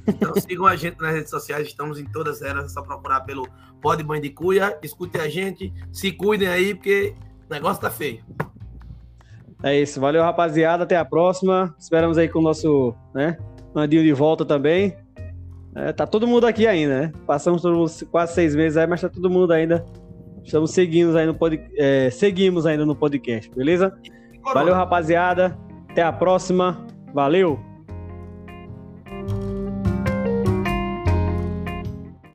Então 0.09 0.33
sigam 0.35 0.65
a 0.65 0.75
gente 0.75 0.99
nas 0.99 1.13
redes 1.13 1.29
sociais. 1.29 1.67
Estamos 1.67 1.99
em 1.99 2.05
todas 2.05 2.41
elas. 2.41 2.65
É 2.65 2.67
só 2.69 2.81
procurar 2.81 3.21
pelo 3.21 3.47
Pod 3.81 4.03
Mãe 4.03 4.19
de 4.21 4.29
Cuia. 4.29 4.77
Escutem 4.83 5.21
a 5.21 5.29
gente. 5.29 5.73
Se 5.91 6.11
cuidem 6.11 6.47
aí, 6.47 6.73
porque 6.73 7.15
o 7.49 7.53
negócio 7.53 7.81
tá 7.81 7.89
feio. 7.89 8.23
É 9.63 9.79
isso. 9.79 9.99
Valeu, 9.99 10.23
rapaziada. 10.23 10.83
Até 10.83 10.97
a 10.97 11.05
próxima. 11.05 11.75
Esperamos 11.77 12.17
aí 12.17 12.27
com 12.27 12.39
o 12.39 12.43
nosso 12.43 12.93
né, 13.13 13.37
Andinho 13.75 14.03
de 14.03 14.13
volta 14.13 14.45
também. 14.45 14.97
É, 15.75 15.93
tá 15.93 16.07
todo 16.07 16.27
mundo 16.27 16.47
aqui 16.47 16.65
ainda, 16.65 17.01
né? 17.01 17.13
Passamos 17.27 18.03
quase 18.09 18.33
seis 18.33 18.55
meses 18.55 18.75
aí, 18.75 18.87
mas 18.87 19.01
tá 19.01 19.07
todo 19.07 19.29
mundo 19.29 19.53
ainda 19.53 19.85
Estamos 20.43 20.71
seguindo 20.71 21.15
aí 21.17 21.27
no 21.27 21.35
pod... 21.35 21.59
É, 21.77 22.09
seguimos 22.09 22.65
ainda 22.65 22.85
no 22.85 22.95
podcast, 22.95 23.51
beleza? 23.51 23.95
Valeu, 24.53 24.73
rapaziada. 24.73 25.55
Até 25.89 26.01
a 26.01 26.11
próxima. 26.11 26.87
Valeu! 27.13 27.68